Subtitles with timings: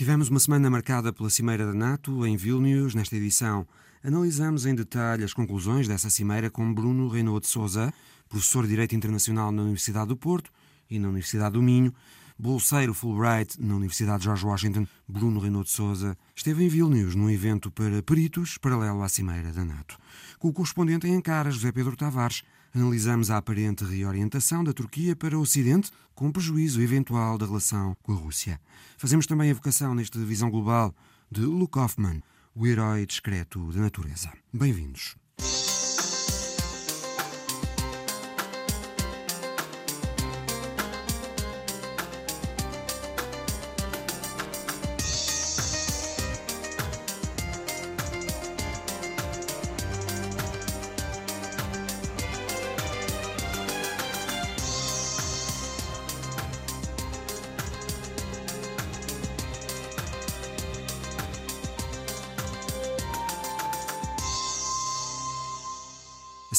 [0.00, 2.94] Tivemos uma semana marcada pela Cimeira da NATO em Vilnius.
[2.94, 3.66] Nesta edição,
[4.02, 7.92] analisamos em detalhe as conclusões dessa cimeira com Bruno Renaud de Souza,
[8.26, 10.50] professor de Direito Internacional na Universidade do Porto
[10.88, 11.92] e na Universidade do Minho,
[12.38, 17.70] bolseiro Fulbright na Universidade George Washington, Bruno Renaud de Souza, esteve em Vilnius num evento
[17.70, 19.98] para peritos paralelo à Cimeira da NATO.
[20.38, 22.42] Com o correspondente em Ankara, José Pedro Tavares,
[22.74, 28.12] analisamos a aparente reorientação da Turquia para o Ocidente, com prejuízo eventual da relação com
[28.12, 28.60] a Rússia.
[28.98, 30.94] Fazemos também a vocação nesta visão global
[31.30, 32.22] de Luke Hoffman,
[32.54, 34.30] o herói discreto da natureza.
[34.52, 35.16] Bem-vindos.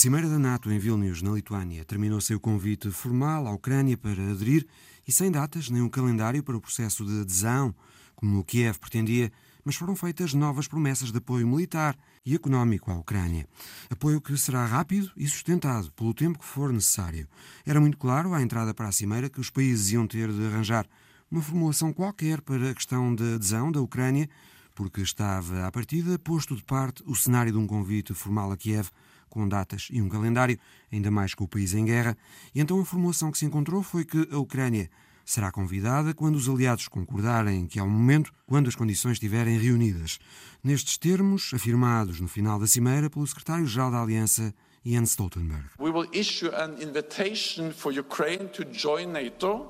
[0.01, 4.31] Cimeira da NATO em Vilnius, na Lituânia, terminou sem o convite formal à Ucrânia para
[4.31, 4.65] aderir
[5.07, 7.71] e sem datas nem um calendário para o processo de adesão,
[8.15, 9.31] como Kiev pretendia,
[9.63, 13.47] mas foram feitas novas promessas de apoio militar e económico à Ucrânia.
[13.91, 17.27] Apoio que será rápido e sustentado pelo tempo que for necessário.
[17.63, 20.87] Era muito claro à entrada para a Cimeira que os países iam ter de arranjar
[21.29, 24.27] uma formulação qualquer para a questão da adesão da Ucrânia,
[24.73, 28.89] porque estava, à partida, posto de parte o cenário de um convite formal a Kiev
[29.31, 30.59] com datas e um calendário,
[30.91, 32.15] ainda mais com o país em guerra,
[32.53, 34.91] e então a formulação que se encontrou foi que a Ucrânia
[35.25, 40.19] será convidada quando os aliados concordarem que é o momento, quando as condições estiverem reunidas.
[40.63, 45.69] Nestes termos, afirmados no final da cimeira pelo secretário-geral da Aliança, Jens Stoltenberg.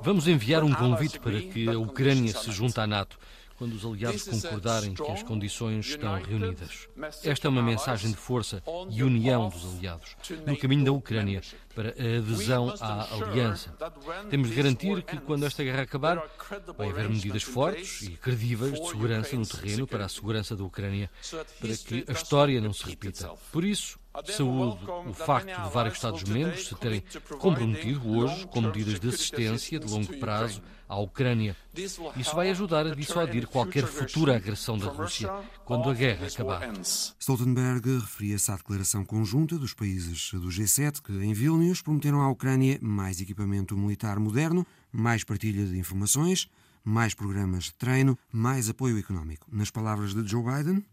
[0.02, 3.20] Vamos enviar um convite para que a Ucrânia se junte à NATO
[3.62, 6.88] quando os aliados concordarem que as condições estão reunidas.
[7.24, 10.16] Esta é uma mensagem de força e união dos aliados
[10.48, 11.42] no caminho da Ucrânia
[11.74, 13.74] para a adesão à aliança.
[14.30, 16.24] Temos de garantir que, quando esta guerra acabar,
[16.78, 21.10] vai haver medidas fortes e credíveis de segurança no terreno para a segurança da Ucrânia,
[21.60, 23.30] para que a história não se repita.
[23.52, 24.78] Por isso, Saúde
[25.08, 27.02] o facto de vários Estados-membros se terem
[27.40, 31.56] comprometido hoje com medidas de assistência de longo prazo à Ucrânia.
[31.74, 35.32] Isso vai ajudar a dissuadir qualquer futura agressão da Rússia
[35.72, 36.70] quando a guerra acabar.
[37.18, 42.78] Stoltenberg referia-se à declaração conjunta dos países do G7 que, em Vilnius, prometeram à Ucrânia
[42.82, 46.50] mais equipamento militar moderno, mais partilha de informações,
[46.84, 49.48] mais programas de treino, mais apoio económico.
[49.50, 50.84] Nas palavras de Joe Biden,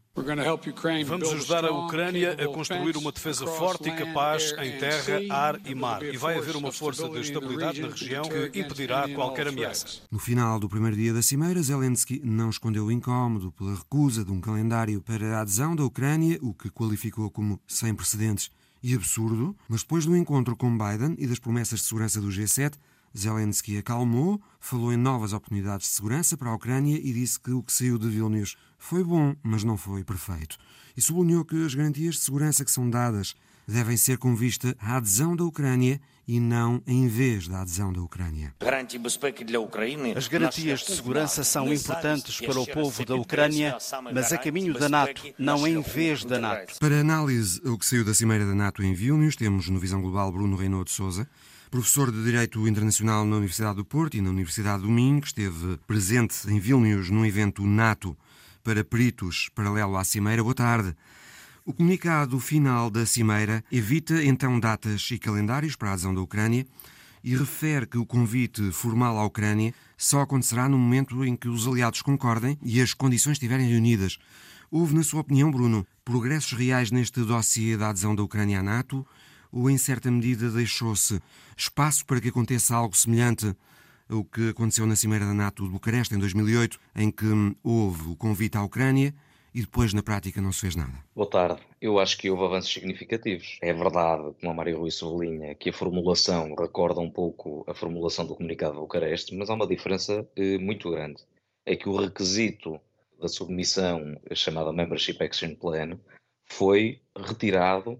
[1.07, 5.75] Vamos ajudar a Ucrânia a construir uma defesa forte e capaz em terra, ar e
[5.75, 6.03] mar.
[6.03, 10.03] E vai haver uma força de estabilidade na região que impedirá qualquer ameaça.
[10.11, 14.33] No final do primeiro dia da cimeira, Zelensky não escondeu o incómodo pela recusa de
[14.33, 18.51] um calendário para a adesão da Ucrânia, o que qualificou como sem precedentes
[18.83, 19.57] e absurdo.
[19.69, 22.75] Mas depois do encontro com Biden e das promessas de segurança do G7,
[23.17, 27.63] Zelensky acalmou, falou em novas oportunidades de segurança para a Ucrânia e disse que o
[27.63, 30.57] que saiu de Vilnius foi bom, mas não foi perfeito.
[30.97, 33.35] E sublinhou que as garantias de segurança que são dadas
[33.67, 38.03] devem ser com vista à adesão da Ucrânia e não em vez da adesão da
[38.03, 38.55] Ucrânia.
[40.15, 43.77] As garantias de segurança são importantes para o povo da Ucrânia,
[44.13, 46.75] mas a caminho da NATO, não em vez da NATO.
[46.79, 50.31] Para análise o que saiu da Cimeira da NATO em Vilnius, temos no Visão Global
[50.31, 51.29] Bruno Renaud de Souza,
[51.71, 55.77] professor de Direito Internacional na Universidade do Porto e na Universidade do Minho, que esteve
[55.87, 58.17] presente em Vilnius num evento NATO
[58.65, 60.43] para peritos paralelo à Cimeira.
[60.43, 60.97] Boa tarde.
[61.67, 66.67] O comunicado final da Cimeira evita então datas e calendários para a adesão da Ucrânia
[67.23, 71.67] e refere que o convite formal à Ucrânia só acontecerá no momento em que os
[71.67, 74.19] aliados concordem e as condições estiverem reunidas.
[74.71, 79.07] Houve, na sua opinião, Bruno, progressos reais neste dossiê da adesão da Ucrânia à NATO
[79.53, 81.21] ou, em certa medida, deixou-se
[81.57, 83.55] espaço para que aconteça algo semelhante
[84.09, 87.27] ao que aconteceu na Cimeira da NATO de Bucareste em 2008, em que
[87.63, 89.15] houve o convite à Ucrânia
[89.55, 90.93] e depois, na prática, não se fez nada?
[91.15, 91.61] Boa tarde.
[91.81, 93.59] Eu acho que houve avanços significativos.
[93.61, 98.27] É verdade, como a Mário Rui sublinha, que a formulação recorda um pouco a formulação
[98.27, 101.23] do comunicado de Bucareste, mas há uma diferença eh, muito grande.
[101.67, 102.81] É que o requisito
[103.21, 105.99] da submissão, chamada Membership Action Plan,
[106.45, 107.99] foi retirado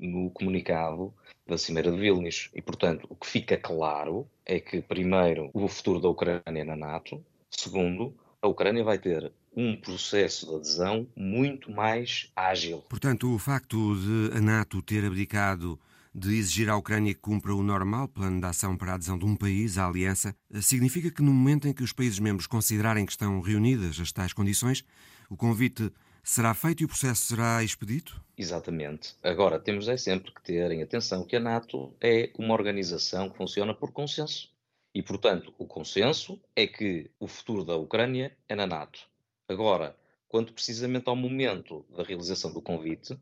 [0.00, 1.12] no comunicado
[1.46, 2.50] da Cimeira de Vilnius.
[2.54, 7.24] E, portanto, o que fica claro é que, primeiro, o futuro da Ucrânia na NATO,
[7.50, 12.84] segundo, a Ucrânia vai ter um processo de adesão muito mais ágil.
[12.88, 15.78] Portanto, o facto de a NATO ter abdicado
[16.14, 19.26] de exigir à Ucrânia que cumpra o normal plano de ação para a adesão de
[19.26, 23.12] um país à aliança, significa que no momento em que os países membros considerarem que
[23.12, 24.82] estão reunidas as tais condições,
[25.28, 25.92] o convite
[26.26, 28.20] será feito e o processo será expedito?
[28.36, 29.14] Exatamente.
[29.22, 33.36] Agora, temos é sempre que ter em atenção que a NATO é uma organização que
[33.36, 34.50] funciona por consenso.
[34.92, 39.00] E, portanto, o consenso é que o futuro da Ucrânia é na NATO.
[39.48, 39.96] Agora,
[40.28, 43.16] quanto precisamente ao momento da realização do convite,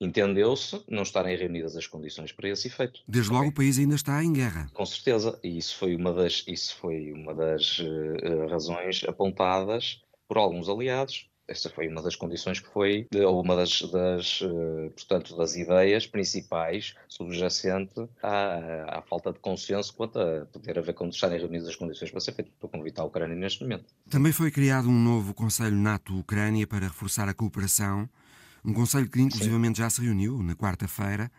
[0.00, 3.00] entendeu-se não estarem reunidas as condições para esse efeito.
[3.06, 4.68] Desde logo o país ainda está em guerra.
[4.74, 10.36] Com certeza, e isso foi uma das, isso foi uma das uh, razões apontadas por
[10.36, 11.29] alguns aliados.
[11.50, 16.06] Esta foi uma das condições que foi, ou uma das, das uh, portanto, das ideias
[16.06, 21.74] principais subjacente à, à, falta de consenso quanto a poder haver quando estarem reunidas as
[21.74, 23.86] condições para ser feito para convidar a Ucrânia neste momento.
[24.08, 28.08] Também foi criado um novo Conselho NATO-Ucrânia para reforçar a cooperação
[28.64, 29.82] um conselho que inclusivamente Sim.
[29.82, 31.30] já se reuniu na quarta-feira.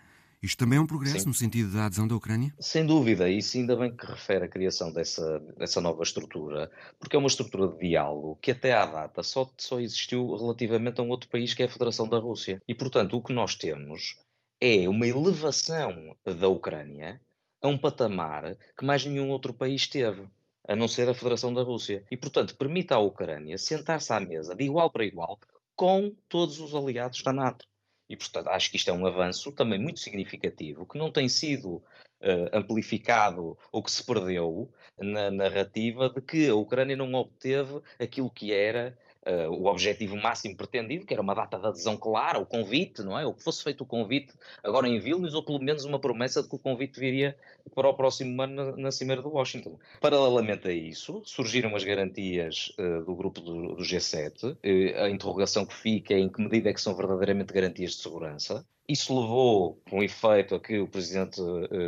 [0.43, 1.27] Isto também é um progresso Sim.
[1.27, 2.51] no sentido da adesão da Ucrânia?
[2.59, 7.15] Sem dúvida, e isso ainda bem que refere a criação dessa, dessa nova estrutura, porque
[7.15, 11.09] é uma estrutura de diálogo que até à data só, só existiu relativamente a um
[11.09, 12.59] outro país que é a Federação da Rússia.
[12.67, 14.17] E, portanto, o que nós temos
[14.59, 17.21] é uma elevação da Ucrânia
[17.61, 20.27] a um patamar que mais nenhum outro país teve
[20.67, 22.03] a não ser a Federação da Rússia.
[22.09, 25.39] E, portanto, permite à Ucrânia sentar-se à mesa de igual para igual
[25.75, 27.65] com todos os aliados da NATO.
[28.11, 31.75] E, portanto, acho que isto é um avanço também muito significativo, que não tem sido
[31.75, 34.69] uh, amplificado ou que se perdeu
[34.99, 40.55] na narrativa de que a Ucrânia não obteve aquilo que era uh, o objetivo máximo
[40.55, 43.25] pretendido, que era uma data de adesão clara, o convite, não é?
[43.25, 44.33] Ou que fosse feito o convite
[44.63, 47.35] agora em Vilnius, ou pelo menos uma promessa de que o convite viria
[47.75, 49.77] para o próximo ano na, na Cimeira de Washington.
[49.99, 54.53] Paralelamente a isso, surgiram as garantias uh, do grupo do, do G7.
[54.53, 57.97] Uh, a interrogação que fica é em que medida é que são verdadeiramente garantias de
[57.97, 58.65] segurança.
[58.87, 61.39] Isso levou, com efeito, a que o presidente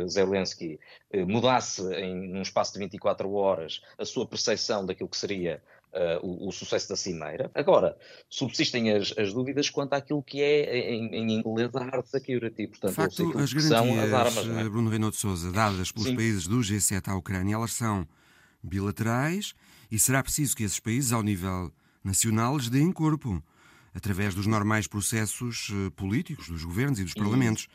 [0.08, 0.80] Zelensky
[1.26, 5.60] mudasse em um espaço de 24 horas a sua percepção daquilo que seria
[5.94, 7.50] uh, o, o, sucesso da cimeira.
[7.54, 7.96] Agora,
[8.28, 12.66] subsistem as, as, dúvidas quanto àquilo que é, em, em inglês, a hard security.
[12.66, 14.68] Portanto, de facto, as garantias, as armas, é?
[14.68, 16.16] Bruno Renato de Souza, dadas pelos Sim.
[16.16, 18.06] países do G7 à Ucrânia, elas são
[18.62, 19.54] bilaterais
[19.90, 23.42] e será preciso que esses países, ao nível nacional, lhes deem corpo,
[23.94, 27.68] através dos normais processos eh, políticos, dos governos e dos parlamentos.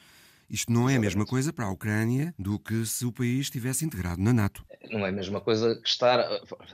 [0.50, 3.86] Isto não é a mesma coisa para a Ucrânia do que se o país estivesse
[3.86, 4.66] integrado na NATO.
[4.90, 6.25] Não é a mesma coisa que estar.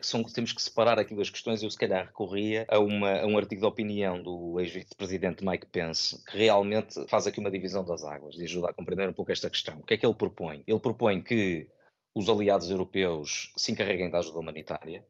[0.02, 1.62] São, temos que separar aqui duas questões.
[1.62, 6.24] Eu, se calhar, recorria a, uma, a um artigo de opinião do ex-vice-presidente Mike Pence,
[6.24, 9.50] que realmente faz aqui uma divisão das águas e ajuda a compreender um pouco esta
[9.50, 9.80] questão.
[9.80, 10.64] O que é que ele propõe?
[10.66, 11.68] Ele propõe que
[12.16, 15.06] os aliados europeus se encarreguem da ajuda humanitária,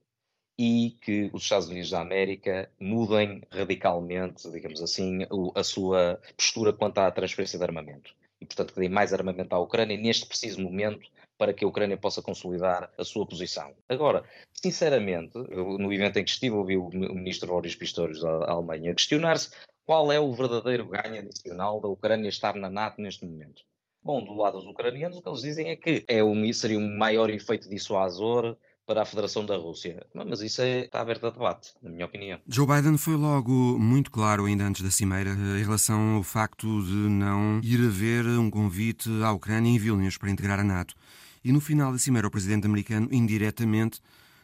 [0.58, 5.20] e que os Estados Unidos da América mudem radicalmente, digamos assim,
[5.54, 9.60] a sua postura quanto à transferência de armamento e, portanto, que dê mais armamento à
[9.60, 13.74] Ucrânia neste preciso momento para que a Ucrânia possa consolidar a sua posição.
[13.90, 14.24] Agora,
[14.54, 19.52] sinceramente, no evento em que estive, ouvi o ministro Boris Pistorius da Alemanha questionar-se
[19.86, 23.64] qual é o verdadeiro ganho adicional da Ucrânia estar na NATO neste momento.
[24.04, 26.98] Bom, do lado dos ucranianos, o que eles dizem é que é um, seria um
[26.98, 28.56] maior efeito dissuasor
[28.86, 30.06] para a Federação da Rússia.
[30.14, 32.40] Mas isso é, está aberto a debate, na minha opinião.
[32.48, 36.94] Joe Biden foi logo muito claro, ainda antes da Cimeira, em relação ao facto de
[36.94, 40.96] não ir haver um convite à Ucrânia em Vilnius para integrar a NATO.
[41.44, 44.02] E no final da Cimeira, o presidente americano, indiretamente,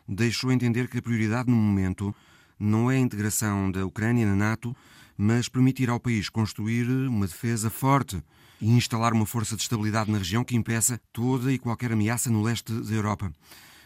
[0.07, 2.13] deixou entender que a prioridade no momento
[2.59, 4.75] não é a integração da Ucrânia na NATO,
[5.17, 8.21] mas permitir ao país construir uma defesa forte
[8.61, 12.43] e instalar uma força de estabilidade na região que impeça toda e qualquer ameaça no
[12.43, 13.31] leste da Europa.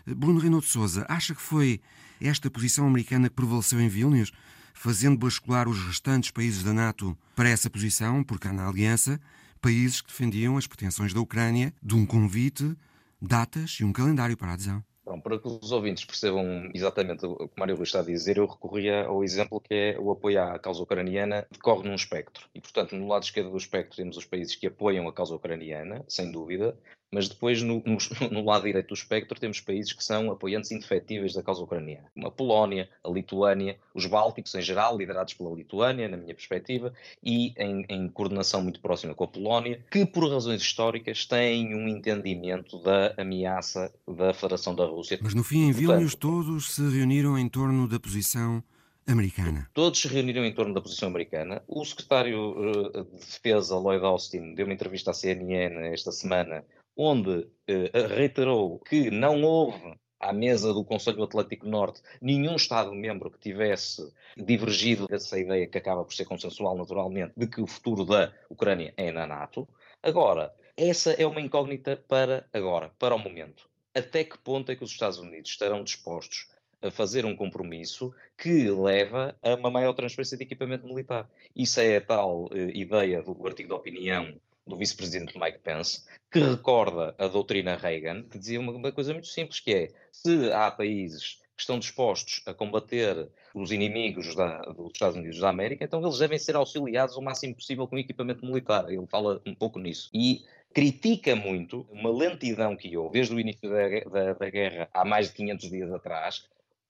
[0.05, 1.81] Bruno Renato Souza, acha que foi
[2.21, 4.31] esta posição americana que prevaleceu em Vilnius,
[4.73, 9.19] fazendo bascular os restantes países da NATO para essa posição, porque há na aliança
[9.61, 12.75] países que defendiam as pretensões da Ucrânia de um convite,
[13.19, 14.83] datas e um calendário para a adesão?
[15.05, 18.47] Bom, para que os ouvintes percebam exatamente o que Mário Rui está a dizer, eu
[18.47, 22.47] recorria ao exemplo que é o apoio à causa ucraniana decorre num espectro.
[22.55, 26.03] E, portanto, no lado esquerdo do espectro temos os países que apoiam a causa ucraniana,
[26.07, 26.75] sem dúvida,
[27.11, 27.97] mas depois no, no,
[28.31, 32.27] no, lado direito do espectro temos países que são apoiantes indefetíveis da causa ucraniana, como
[32.27, 36.93] a Polónia, a Lituânia, os Bálticos em geral, liderados pela Lituânia, na minha perspectiva,
[37.23, 41.87] e em, em coordenação muito próxima com a Polónia, que por razões históricas têm um
[41.87, 45.19] entendimento da ameaça da Federação da Rússia.
[45.21, 48.63] Mas no fim, em Vilnius, todos se reuniram em torno da posição
[49.07, 49.69] americana.
[49.73, 51.61] Todos se reuniram em torno da posição americana.
[51.67, 57.47] O secretário uh, de Defesa, Lloyd Austin, deu uma entrevista à CNN esta semana onde
[57.67, 64.11] eh, reiterou que não houve à mesa do Conselho Atlântico Norte nenhum Estado-membro que tivesse
[64.35, 68.93] divergido dessa ideia que acaba por ser consensual naturalmente de que o futuro da Ucrânia
[68.97, 69.67] é na NATO.
[70.01, 73.69] Agora, essa é uma incógnita para agora, para o momento.
[73.93, 76.49] Até que ponto é que os Estados Unidos estarão dispostos
[76.81, 81.29] a fazer um compromisso que leva a uma maior transferência de equipamento militar?
[81.55, 84.35] Isso é a tal uh, ideia do artigo de opinião
[84.65, 89.27] do vice-presidente Mike Pence, que recorda a doutrina Reagan, que dizia uma, uma coisa muito
[89.27, 94.91] simples, que é, se há países que estão dispostos a combater os inimigos da, dos
[94.91, 98.89] Estados Unidos da América, então eles devem ser auxiliados o máximo possível com equipamento militar.
[98.89, 100.09] Ele fala um pouco nisso.
[100.13, 100.43] E
[100.73, 105.29] critica muito uma lentidão que houve desde o início da, da, da guerra há mais
[105.29, 106.45] de 500 dias atrás,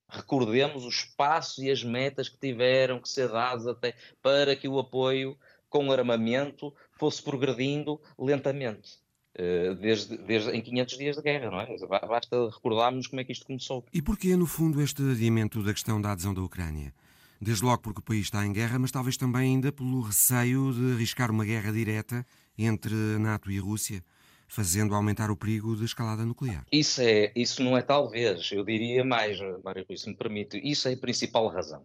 [0.08, 4.78] recordemos os passos e as metas que tiveram que ser dados até para que o
[4.78, 9.06] apoio com armamento fosse progredindo lentamente.
[9.38, 11.76] Eh, desde, desde em 500 dias de guerra, não é?
[12.08, 13.84] Basta recordarmos como é que isto começou.
[13.92, 16.94] E porquê, no fundo, este adiamento da questão da adesão da Ucrânia?
[17.38, 20.94] Desde logo porque o país está em guerra, mas talvez também ainda pelo receio de
[20.94, 22.24] arriscar uma guerra direta
[22.56, 24.02] entre a NATO e a Rússia,
[24.48, 26.64] fazendo aumentar o perigo de escalada nuclear.
[26.72, 30.88] Isso, é, isso não é talvez, eu diria mais, Mário Rui, se me permite, isso
[30.88, 31.84] é a principal razão.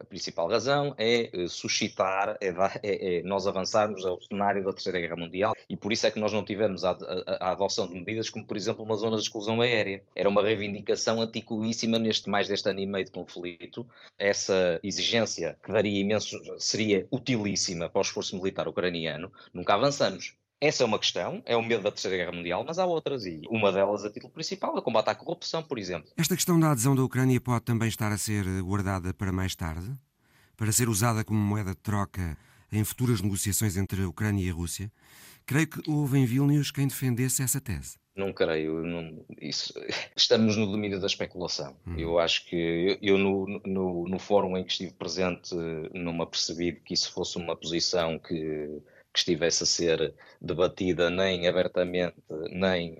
[0.00, 5.00] A principal razão é uh, suscitar, é, é, é, nós avançarmos ao cenário da Terceira
[5.00, 7.94] Guerra Mundial e por isso é que nós não tivemos a, a, a, adoção de
[7.94, 10.00] medidas como, por exemplo, uma zona de exclusão aérea.
[10.14, 13.84] Era uma reivindicação antiquíssima neste mais deste ano e meio de conflito.
[14.16, 20.37] Essa exigência, que daria imenso, seria utilíssima para o esforço militar ucraniano, nunca avançamos.
[20.60, 23.42] Essa é uma questão, é o medo da Terceira Guerra Mundial, mas há outras, e
[23.48, 26.10] uma delas, a título principal, é o combate à corrupção, por exemplo.
[26.16, 29.92] Esta questão da adesão da Ucrânia pode também estar a ser guardada para mais tarde?
[30.56, 32.36] Para ser usada como moeda de troca
[32.72, 34.90] em futuras negociações entre a Ucrânia e a Rússia?
[35.46, 37.96] Creio que houve em Vilnius quem defendesse essa tese.
[38.16, 38.82] Não creio.
[38.82, 39.72] Não, isso,
[40.16, 41.76] estamos no domínio da especulação.
[41.86, 41.94] Hum.
[41.96, 45.54] Eu acho que eu, no, no, no fórum em que estive presente,
[45.94, 51.46] não me apercebi que isso fosse uma posição que que estivesse a ser debatida nem
[51.46, 52.16] abertamente,
[52.50, 52.96] nem,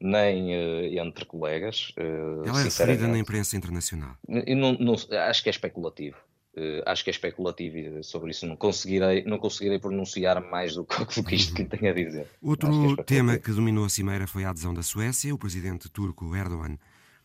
[0.00, 1.92] nem uh, entre colegas.
[1.96, 4.16] Uh, Ela é referida na imprensa internacional.
[4.28, 6.16] Não, não, acho que é especulativo.
[6.86, 11.04] Acho que é especulativo e sobre isso não conseguirei, não conseguirei pronunciar mais do que,
[11.04, 12.26] do que isto que tenho a dizer.
[12.40, 15.34] Outro que é tema que dominou a cimeira foi a adesão da Suécia.
[15.34, 16.78] O presidente turco Erdogan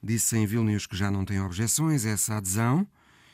[0.03, 2.86] disse em Vilnius que já não tem objeções a essa adesão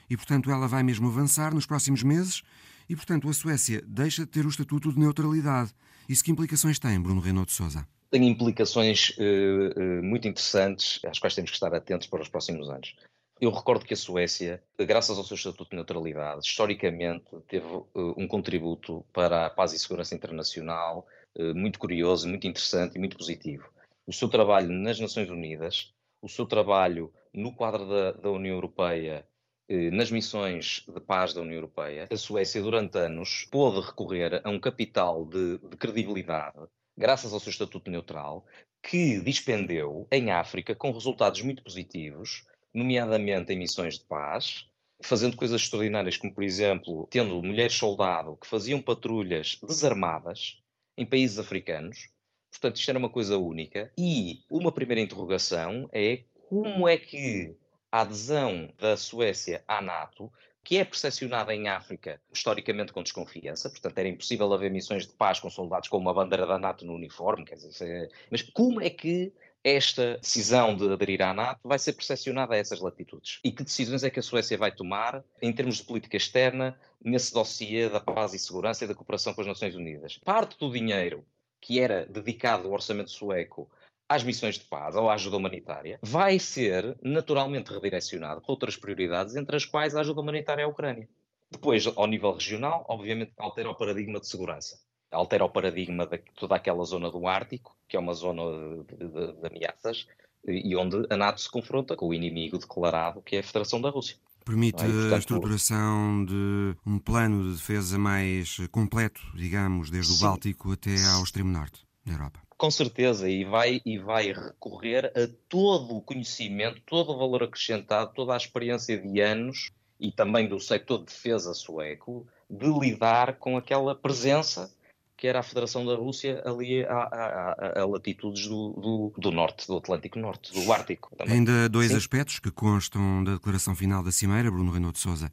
[0.10, 2.44] e, portanto, ela vai mesmo avançar nos próximos meses
[2.90, 5.74] e, portanto, a Suécia deixa de ter o estatuto de neutralidade.
[6.08, 7.88] Isso que implicações tem, Bruno Renault de Souza?
[8.10, 12.70] Tem implicações uh, uh, muito interessantes, às quais temos que estar atentos para os próximos
[12.70, 12.96] anos.
[13.40, 18.28] Eu recordo que a Suécia, graças ao seu Estatuto de Neutralidade, historicamente teve uh, um
[18.28, 21.06] contributo para a paz e segurança internacional
[21.54, 23.70] muito curioso, muito interessante e muito positivo.
[24.08, 29.24] O seu trabalho nas Nações Unidas, o seu trabalho no quadro da, da União Europeia
[29.70, 34.60] nas missões de paz da União Europeia, a Suécia, durante anos, pôde recorrer a um
[34.60, 36.58] capital de, de credibilidade,
[36.98, 38.46] graças ao seu estatuto neutral,
[38.82, 44.68] que dispendeu em África com resultados muito positivos, nomeadamente em missões de paz,
[45.02, 50.62] fazendo coisas extraordinárias, como, por exemplo, tendo mulheres soldado que faziam patrulhas desarmadas
[50.98, 52.10] em países africanos.
[52.52, 53.92] Portanto, isto era uma coisa única.
[53.98, 57.56] E uma primeira interrogação é como é que
[57.92, 60.32] a adesão da Suécia à NATO,
[60.64, 65.40] que é percepcionada em África historicamente com desconfiança, portanto era impossível haver missões de paz
[65.40, 68.10] com soldados com uma bandeira da NATO no uniforme, quer dizer, é...
[68.30, 72.80] mas como é que esta decisão de aderir à NATO vai ser percepcionada a essas
[72.80, 73.40] latitudes?
[73.44, 77.34] E que decisões é que a Suécia vai tomar em termos de política externa nesse
[77.34, 80.18] dossiê da paz e segurança e da cooperação com as Nações Unidas?
[80.24, 81.26] Parte do dinheiro
[81.60, 83.70] que era dedicado ao orçamento sueco
[84.10, 89.36] às missões de paz ou à ajuda humanitária, vai ser naturalmente redirecionado para outras prioridades,
[89.36, 91.08] entre as quais a ajuda humanitária à Ucrânia.
[91.50, 94.80] Depois, ao nível regional, obviamente altera o paradigma de segurança.
[95.12, 98.44] Altera o paradigma de toda aquela zona do Ártico, que é uma zona
[98.84, 100.08] de, de, de ameaças,
[100.46, 103.90] e onde a NATO se confronta com o inimigo declarado, que é a Federação da
[103.90, 104.18] Rússia.
[104.46, 104.88] Permite é?
[104.88, 110.24] portanto, a estruturação de um plano de defesa mais completo, digamos, desde sim.
[110.24, 112.47] o Báltico até ao extremo norte da Europa.
[112.58, 118.14] Com certeza, e vai, e vai recorrer a todo o conhecimento, todo o valor acrescentado,
[118.16, 123.58] toda a experiência de anos e também do setor de defesa sueco de lidar com
[123.58, 124.74] aquela presença
[125.16, 129.32] que era a Federação da Rússia ali a, a, a, a latitudes do, do, do,
[129.32, 131.16] norte, do Atlântico Norte, do Ártico.
[131.16, 131.36] Também.
[131.36, 131.98] Ainda dois Sim.
[131.98, 135.32] aspectos que constam da declaração final da Cimeira, Bruno Renault de Souza.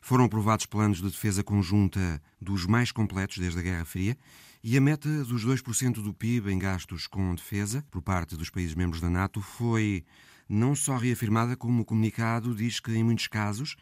[0.00, 4.16] Foram aprovados planos de defesa conjunta dos mais completos desde a Guerra Fria
[4.62, 8.74] e a meta dos 2% do PIB em gastos com defesa por parte dos países
[8.74, 10.04] membros da NATO foi
[10.48, 13.76] não só reafirmada, como o comunicado diz que, em muitos casos,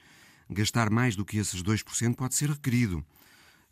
[0.50, 2.98] gastar mais do que esses 2% pode ser requerido.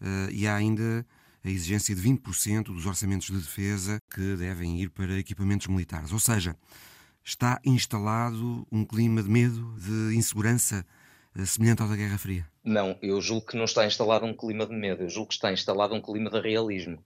[0.00, 1.06] Uh, e há ainda
[1.44, 6.12] a exigência de 20% dos orçamentos de defesa que devem ir para equipamentos militares.
[6.12, 6.56] Ou seja,
[7.22, 10.86] está instalado um clima de medo, de insegurança
[11.44, 12.48] semelhante ao da Guerra Fria?
[12.62, 15.52] Não, eu julgo que não está instalado um clima de medo, eu julgo que está
[15.52, 17.02] instalado um clima de realismo.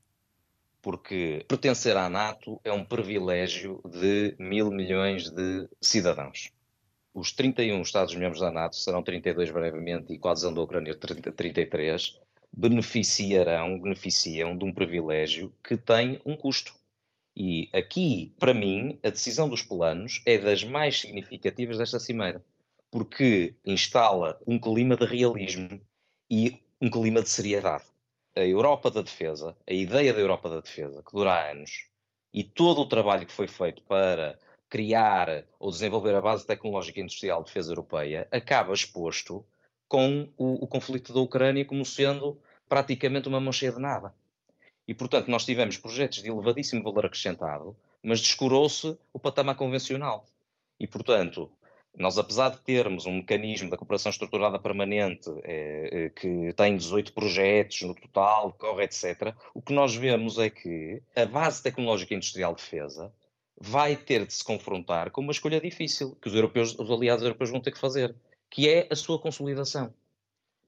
[0.83, 6.51] Porque pertencer à NATO é um privilégio de mil milhões de cidadãos.
[7.13, 11.33] Os 31 Estados-membros da NATO, serão 32 brevemente e com a adesão da Ucrânia 30,
[11.33, 12.21] 33,
[12.53, 16.75] beneficiarão, beneficiam de um privilégio que tem um custo.
[17.35, 22.45] E aqui, para mim, a decisão dos planos é das mais significativas desta cimeira,
[22.91, 25.81] porque instala um clima de realismo
[26.31, 27.85] e um clima de seriedade.
[28.37, 31.89] A Europa da defesa, a ideia da Europa da defesa, que dura anos,
[32.33, 37.43] e todo o trabalho que foi feito para criar ou desenvolver a base tecnológica industrial
[37.43, 39.45] de defesa europeia, acaba exposto
[39.89, 44.15] com o, o conflito da Ucrânia como sendo praticamente uma mão cheia de nada.
[44.87, 50.27] E, portanto, nós tivemos projetos de elevadíssimo valor acrescentado, mas descurou-se o patamar convencional.
[50.79, 51.51] E, portanto,
[51.99, 57.83] nós, apesar de termos um mecanismo da cooperação estruturada permanente eh, que tem 18 projetos
[57.83, 62.63] no total, corre, etc., o que nós vemos é que a base tecnológica industrial de
[62.63, 63.13] defesa
[63.61, 67.51] vai ter de se confrontar com uma escolha difícil que os, europeus, os aliados europeus
[67.51, 68.15] vão ter que fazer,
[68.51, 69.93] que é a sua consolidação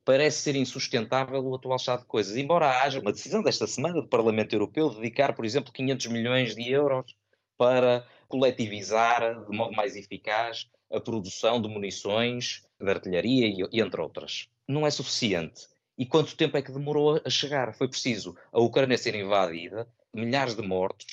[0.04, 2.36] parece ser insustentável o atual estado de coisas.
[2.36, 6.54] Embora haja uma decisão desta semana do Parlamento Europeu de dedicar, por exemplo, 500 milhões
[6.56, 7.14] de euros
[7.56, 14.00] para coletivizar de modo mais eficaz a produção de munições, de artilharia e, e entre
[14.00, 14.48] outras.
[14.66, 15.68] Não é suficiente.
[15.96, 17.74] E quanto tempo é que demorou a chegar?
[17.74, 21.06] Foi preciso a Ucrânia ser invadida, milhares de mortos,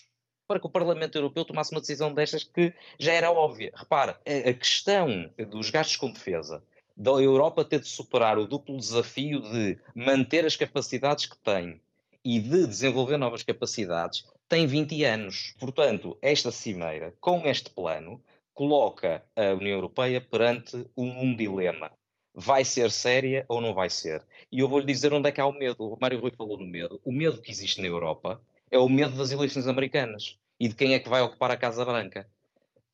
[0.47, 3.71] para que o Parlamento Europeu tomasse uma decisão destas que já era óbvia.
[3.75, 6.63] Repara, a questão dos gastos com defesa
[6.95, 11.79] da Europa ter de superar o duplo desafio de manter as capacidades que tem
[12.25, 15.53] e de desenvolver novas capacidades, tem 20 anos.
[15.59, 18.21] Portanto, esta cimeira, com este plano,
[18.57, 21.91] coloca a União Europeia perante um, um dilema.
[22.33, 24.25] Vai ser séria ou não vai ser?
[24.51, 25.93] E eu vou-lhe dizer onde é que há o medo.
[25.93, 26.99] O Mário Rui falou no medo.
[27.05, 30.95] O medo que existe na Europa é o medo das eleições americanas e de quem
[30.95, 32.27] é que vai ocupar a Casa Branca.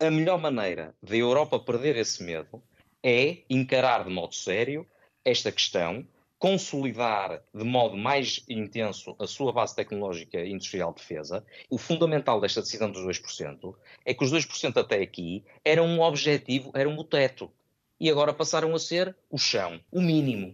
[0.02, 2.62] A melhor maneira da Europa perder esse medo
[3.02, 4.86] é encarar de modo sério
[5.24, 6.06] esta questão,
[6.44, 11.46] consolidar de modo mais intenso a sua base tecnológica industrial de defesa.
[11.70, 16.70] O fundamental desta decisão dos 2% é que os 2% até aqui eram um objetivo,
[16.76, 17.50] eram o teto.
[17.98, 20.54] E agora passaram a ser o chão, o mínimo.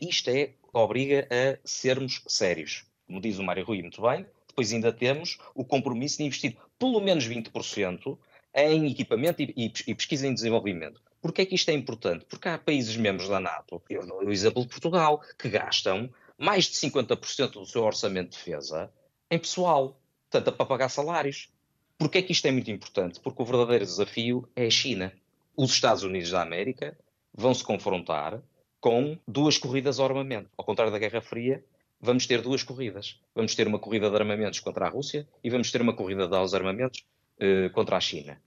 [0.00, 2.84] Isto é, obriga a sermos sérios.
[3.04, 7.00] Como diz o Mário Rui muito bem, depois ainda temos o compromisso de investir pelo
[7.00, 8.16] menos 20%
[8.54, 11.02] em equipamento e, e, e pesquisa e desenvolvimento.
[11.24, 12.26] Porquê é que isto é importante?
[12.26, 16.66] Porque há países membros da NATO, eu dou o exemplo de Portugal, que gastam mais
[16.66, 18.92] de 50% do seu orçamento de defesa
[19.30, 21.48] em pessoal, tanto para pagar salários.
[21.96, 23.20] Porquê é que isto é muito importante?
[23.20, 25.14] Porque o verdadeiro desafio é a China.
[25.56, 26.94] Os Estados Unidos da América
[27.32, 28.42] vão se confrontar
[28.78, 30.50] com duas corridas ao armamento.
[30.58, 31.64] Ao contrário da Guerra Fria,
[31.98, 33.18] vamos ter duas corridas.
[33.34, 36.54] Vamos ter uma corrida de armamentos contra a Rússia e vamos ter uma corrida de
[36.54, 37.02] armamentos
[37.40, 38.38] eh, contra a China.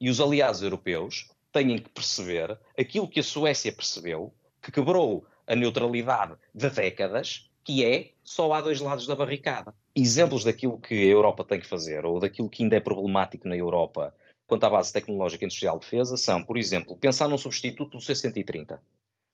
[0.00, 4.32] E os aliados europeus têm que perceber aquilo que a Suécia percebeu,
[4.62, 9.74] que quebrou a neutralidade de décadas, que é só há dois lados da barricada.
[9.94, 13.56] Exemplos daquilo que a Europa tem que fazer, ou daquilo que ainda é problemático na
[13.56, 14.14] Europa
[14.46, 18.80] quanto à base tecnológica industrial de defesa, são, por exemplo, pensar num substituto do C-130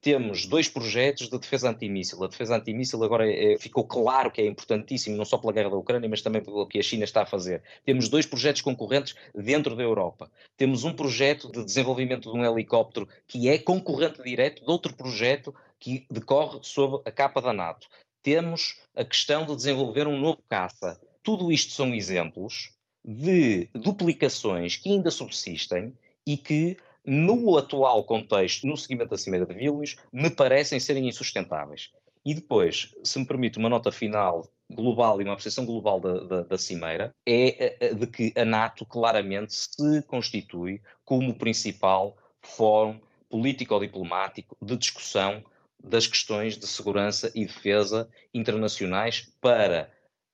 [0.01, 2.23] temos dois projetos de defesa antimíssil.
[2.23, 5.77] A defesa antimíssil agora é, ficou claro que é importantíssimo, não só pela guerra da
[5.77, 7.63] Ucrânia, mas também pelo que a China está a fazer.
[7.85, 10.31] Temos dois projetos concorrentes dentro da Europa.
[10.57, 15.55] Temos um projeto de desenvolvimento de um helicóptero que é concorrente direto de outro projeto
[15.79, 17.89] que decorre sob a capa da NATO.
[18.23, 21.01] Temos a questão de desenvolver um novo caça.
[21.23, 22.73] Tudo isto são exemplos
[23.05, 25.93] de duplicações que ainda subsistem
[26.27, 26.77] e que
[27.07, 31.91] no atual contexto, no seguimento da Cimeira de Vilnius, me parecem serem insustentáveis.
[32.25, 36.43] E depois, se me permite uma nota final global e uma apreciação global da, da,
[36.43, 44.57] da Cimeira, é de que a NATO claramente se constitui como o principal fórum político-diplomático
[44.61, 45.45] de discussão
[45.83, 49.89] das questões de segurança e defesa internacionais para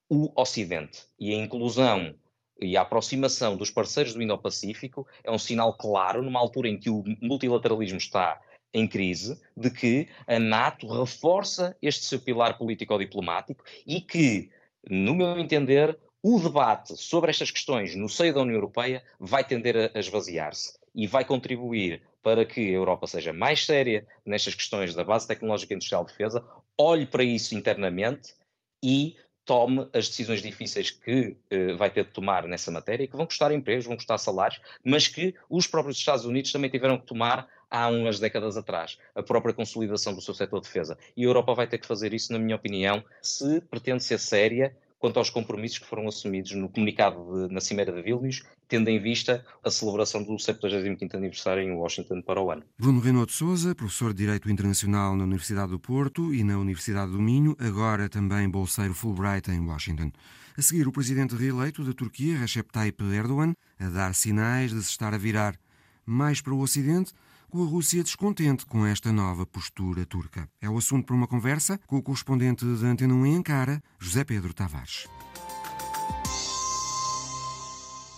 [0.09, 1.05] o Ocidente.
[1.19, 2.15] E a inclusão
[2.63, 6.89] e a aproximação dos parceiros do Indo-Pacífico é um sinal claro, numa altura em que
[6.89, 8.41] o multilateralismo está
[8.73, 14.51] em crise, de que a NATO reforça este seu pilar político-diplomático e que,
[14.89, 19.91] no meu entender, o debate sobre estas questões no seio da União Europeia vai tender
[19.95, 25.03] a esvaziar-se e vai contribuir para que a Europa seja mais séria nestas questões da
[25.03, 26.45] base tecnológica industrial de defesa,
[26.79, 28.35] olhe para isso internamente
[28.83, 33.27] e tome as decisões difíceis que uh, vai ter de tomar nessa matéria, que vão
[33.27, 37.49] custar empregos, vão custar salários, mas que os próprios Estados Unidos também tiveram que tomar
[37.71, 40.99] há umas décadas atrás, a própria consolidação do seu setor de defesa.
[41.17, 44.77] E a Europa vai ter que fazer isso, na minha opinião, se pretende ser séria
[45.03, 49.01] quanto aos compromissos que foram assumidos no comunicado de, na Cimeira de Vilnius, tendo em
[49.03, 52.63] vista a celebração do 75º aniversário em Washington para o ano.
[52.79, 57.11] Bruno Renaud de Souza, professor de Direito Internacional na Universidade do Porto e na Universidade
[57.11, 60.13] do Minho, agora também bolseiro Fulbright em Washington.
[60.57, 64.91] A seguir, o presidente reeleito da Turquia, Recep Tayyip Erdogan, a dar sinais de se
[64.91, 65.59] estar a virar
[66.07, 67.13] mais para o Ocidente
[67.53, 70.49] com a Rússia descontente com esta nova postura turca.
[70.59, 74.25] É o assunto para uma conversa com o correspondente da Antena 1 em Ankara, José
[74.25, 75.07] Pedro Tavares.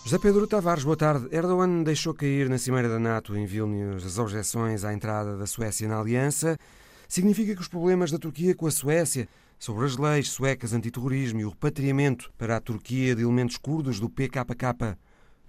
[0.05, 1.27] José Pedro Tavares, boa tarde.
[1.35, 5.85] Erdogan deixou cair na Cimeira da NATO em Vilnius as objeções à entrada da Suécia
[5.85, 6.57] na aliança.
[7.05, 9.27] Significa que os problemas da Turquia com a Suécia
[9.59, 14.09] sobre as leis suecas antiterrorismo e o repatriamento para a Turquia de elementos curdos do
[14.09, 14.97] PKK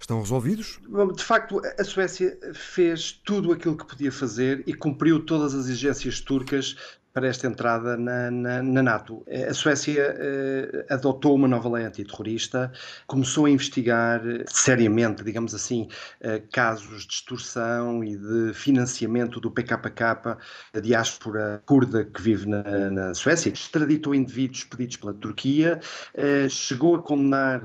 [0.03, 0.79] estão resolvidos?
[1.15, 6.21] De facto, a Suécia fez tudo aquilo que podia fazer e cumpriu todas as exigências
[6.21, 6.75] turcas
[7.17, 9.25] para esta entrada na, na, na NATO.
[9.49, 12.71] A Suécia eh, adotou uma nova lei antiterrorista,
[13.07, 15.87] começou a investigar seriamente, digamos assim,
[16.21, 20.37] eh, casos de extorsão e de financiamento do PKK,
[20.75, 25.79] a diáspora curda que vive na, na Suécia, extraditou indivíduos pedidos pela Turquia,
[26.13, 27.63] eh, chegou a condenar,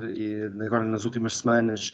[0.64, 1.92] agora nas últimas semanas,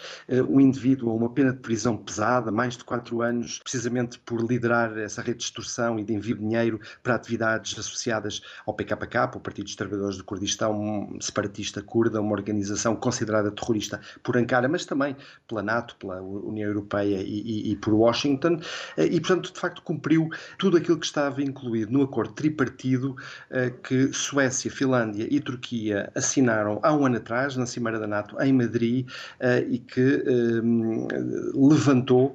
[0.49, 4.97] um indivíduo a uma pena de prisão pesada, mais de quatro anos, precisamente por liderar
[4.97, 9.37] essa rede de extorsão e de envio de dinheiro para atividades atividades associadas ao PKK,
[9.37, 14.85] o Partido dos Trabalhadores do Kurdistão, separatista curda, uma organização considerada terrorista por Ankara, mas
[14.85, 18.61] também pela NATO, pela União Europeia e, e, e por Washington,
[18.97, 23.17] eh, e portanto, de facto, cumpriu tudo aquilo que estava incluído no acordo tripartido
[23.51, 28.41] eh, que Suécia, Finlândia e Turquia assinaram há um ano atrás, na Cimeira da NATO,
[28.41, 29.09] em Madrid,
[29.41, 30.23] eh, e que
[31.55, 32.35] levantou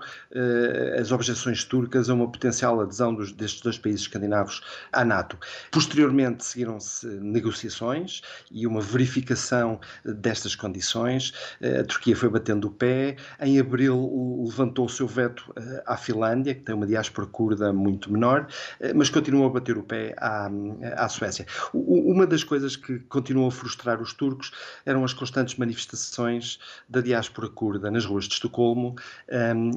[0.99, 4.61] as objeções turcas a uma potencial adesão dos, destes dois países escandinavos
[4.93, 5.37] à NATO.
[5.71, 11.33] Posteriormente seguiram-se negociações e uma verificação destas condições.
[11.61, 13.15] Eh, a Turquia foi batendo o pé.
[13.41, 18.11] Em abril levantou o seu veto eh, à Finlândia, que tem uma diáspora curda muito
[18.11, 18.47] menor,
[18.79, 20.49] eh, mas continuou a bater o pé à,
[20.95, 21.45] à Suécia.
[21.73, 24.51] Uma das coisas que continuou a frustrar os turcos
[24.85, 28.95] eram as constantes manifestações da diáspora curda nas ruas de Estocolmo,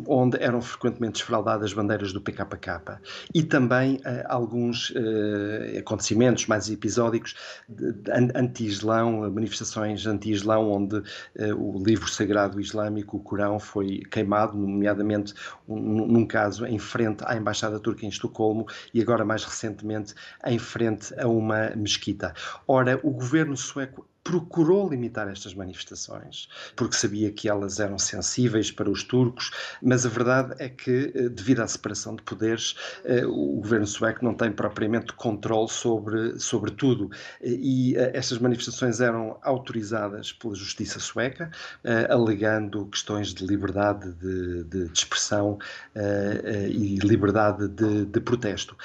[0.07, 3.01] onde eram frequentemente desfraldadas bandeiras do PKK
[3.35, 4.93] e também alguns
[5.79, 7.35] acontecimentos mais episódicos
[8.35, 11.05] anti-islão, manifestações anti-islão, onde uh,
[11.57, 15.35] o livro sagrado islâmico, o Corão, foi queimado, nomeadamente
[15.69, 20.15] um, num caso em frente à Embaixada Turca em Estocolmo e agora mais recentemente
[20.45, 22.35] em frente a uma mesquita.
[22.67, 28.91] Ora, o governo sueco procurou limitar estas manifestações, porque sabia que elas eram sensíveis para
[28.91, 33.61] os turcos, mas a verdade é que, eh, devido à separação de poderes, eh, o
[33.61, 37.09] governo sueco não tem propriamente controle sobre, sobre tudo.
[37.41, 41.49] E eh, estas manifestações eram autorizadas pela justiça sueca,
[42.09, 45.59] alegando questões de liberdade de, de, expressão
[46.69, 48.77] e liberdade de, de, protesto.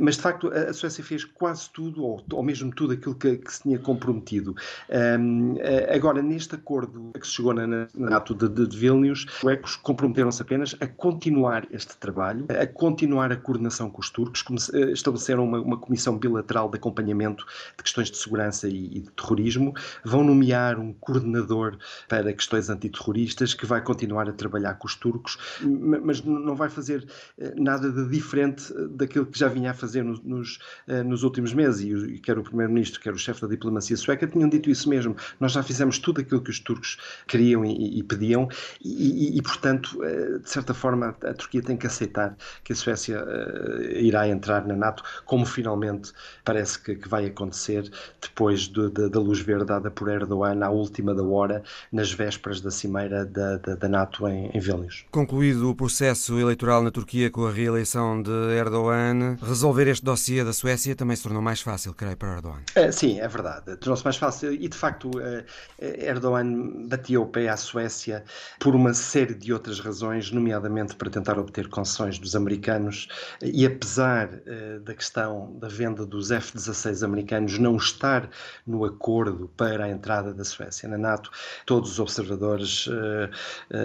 [0.00, 3.52] Mas, de facto, a Suécia fez quase tudo, ou, ou mesmo tudo aquilo que, que
[3.52, 4.54] se tinha comprometido.
[4.88, 5.56] Um,
[5.94, 9.76] agora, neste acordo que se chegou na, na NATO de, de, de Vilnius, os suecos
[9.76, 15.44] comprometeram-se apenas a continuar este trabalho, a continuar a coordenação com os turcos, eh, estabeleceram
[15.44, 17.44] uma, uma comissão bilateral de acompanhamento
[17.76, 21.76] de questões de segurança e, e de terrorismo, vão nomear um coordenador
[22.08, 27.06] para questões antiterroristas que vai continuar a trabalhar com os turcos, mas não vai fazer
[27.38, 30.58] eh, nada de diferente eh, daquilo que já vinha a fazer nos, nos,
[31.04, 31.76] nos últimos meses.
[31.86, 35.16] E quer o primeiro-ministro, quer o chefe da diplomacia sueca tinham dito isso isso mesmo.
[35.40, 38.48] Nós já fizemos tudo aquilo que os turcos queriam e, e pediam,
[38.82, 43.22] e, e, portanto, eh, de certa forma, a Turquia tem que aceitar que a Suécia
[43.22, 46.12] uh, irá entrar na NATO, como finalmente
[46.44, 50.70] parece que, que vai acontecer depois de, de, da luz verde dada por Erdogan à
[50.70, 55.04] última da hora, nas vésperas da cimeira da, da, da NATO em, em Vilnius.
[55.10, 60.52] Concluído o processo eleitoral na Turquia com a reeleição de Erdogan, resolver este dossiê da
[60.52, 62.60] Suécia também se tornou mais fácil, creio, para Erdogan.
[62.76, 63.76] Uh, sim, é verdade.
[63.76, 65.44] Tornou-se mais fácil e de facto eh,
[65.78, 68.24] eh, Erdogan batia o pé à Suécia
[68.58, 73.06] por uma série de outras razões, nomeadamente para tentar obter concessões dos americanos.
[73.40, 78.28] E apesar eh, da questão da venda dos F-16 americanos não estar
[78.66, 81.30] no acordo para a entrada da Suécia na NATO,
[81.64, 82.88] todos os observadores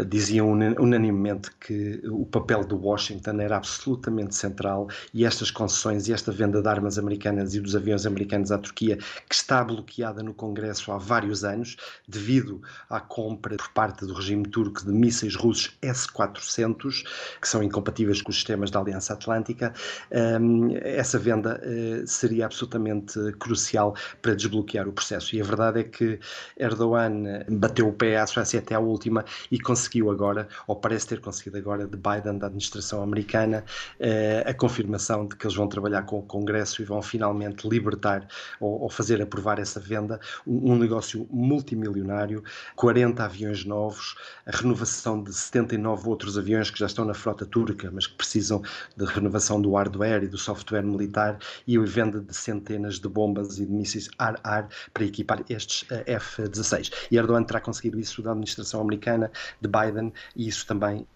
[0.07, 6.31] diziam unanimemente que o papel de Washington era absolutamente central e estas concessões e esta
[6.31, 8.97] venda de armas americanas e dos aviões americanos à Turquia,
[9.29, 14.13] que está bloqueada no Congresso Congresso há vários anos, devido à compra por parte do
[14.13, 17.03] regime turco de mísseis russos S-400,
[17.39, 19.73] que são incompatíveis com os sistemas da Aliança Atlântica.
[20.11, 25.35] Um, essa venda uh, seria absolutamente crucial para desbloquear o processo.
[25.35, 26.19] E a verdade é que
[26.57, 31.19] Erdogan bateu o pé à Suécia até à última e conseguiu agora, ou parece ter
[31.19, 33.63] conseguido agora, de Biden, da administração americana,
[33.99, 38.27] uh, a confirmação de que eles vão trabalhar com o Congresso e vão finalmente libertar
[38.59, 42.43] ou, ou fazer aprovar essa venda, um, um negócio multimilionário,
[42.75, 47.89] 40 aviões novos, a renovação de 79 outros aviões que já estão na frota turca,
[47.91, 48.61] mas que precisam
[48.95, 53.57] de renovação do hardware e do software militar e a venda de centenas de bombas
[53.57, 56.91] e de mísseis ar-ar para equipar estes eh, F-16.
[57.09, 61.07] E Erdogan terá conseguido isso da administração americana de Biden e isso também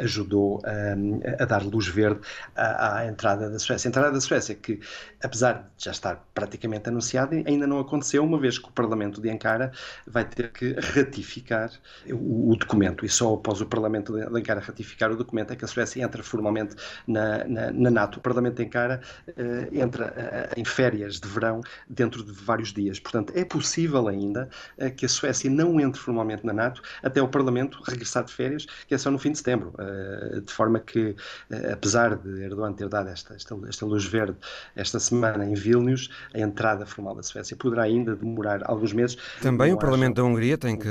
[0.00, 0.60] ajudou
[0.96, 2.20] um, a dar luz verde
[2.54, 3.88] à, à, entrada da Suécia.
[3.88, 4.80] A entrada da Suécia, que
[5.22, 9.30] apesar de já estar praticamente anunciada, ainda não aconteceu, uma vez que o Parlamento de
[9.30, 9.72] Ankara
[10.06, 11.70] vai ter que ratificar
[12.10, 13.04] o, o documento.
[13.04, 16.22] E só após o Parlamento de Ankara ratificar o documento é que a Suécia entra
[16.22, 16.74] formalmente
[17.06, 18.18] na, na, na NATO.
[18.18, 19.32] O Parlamento de Ankara uh,
[19.74, 22.98] entra uh, em férias de verão dentro de vários dias.
[22.98, 24.48] Portanto, é possível ainda
[24.96, 28.94] que a Suécia não entre formalmente na NATO até o Parlamento regressar de férias, que
[28.94, 31.14] é só no fim de setembro setembro, eh, de forma que,
[31.50, 34.36] eh, apesar de Erdogan ter dado esta, esta, esta luz verde
[34.74, 39.16] esta semana em Vilnius, a entrada formal da Suécia poderá ainda demorar alguns meses.
[39.40, 40.88] Também o Parlamento da Hungria tem que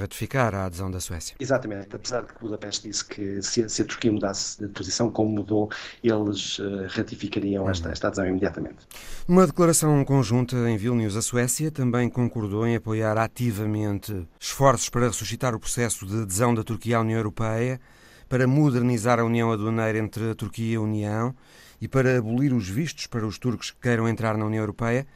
[0.00, 1.36] ratificar a adesão da Suécia.
[1.38, 5.30] Exatamente, apesar de que Budapeste disse que se, se a Turquia mudasse de posição, como
[5.30, 5.70] mudou,
[6.02, 8.86] eles uh, ratificariam esta, esta adesão imediatamente.
[9.26, 15.54] Uma declaração conjunta em Vilnius, a Suécia também concordou em apoiar ativamente esforços para ressuscitar
[15.54, 17.80] o processo de adesão da Turquia à União Europeia
[18.28, 21.34] para modernizar a união aduaneira entre a Turquia e a União
[21.80, 25.06] e para abolir os vistos para os turcos que queiram entrar na União Europeia,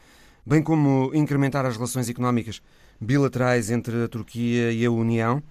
[0.44, 2.62] bem como incrementar as relações económicas
[3.00, 5.42] bilaterais entre a Turquia e a União.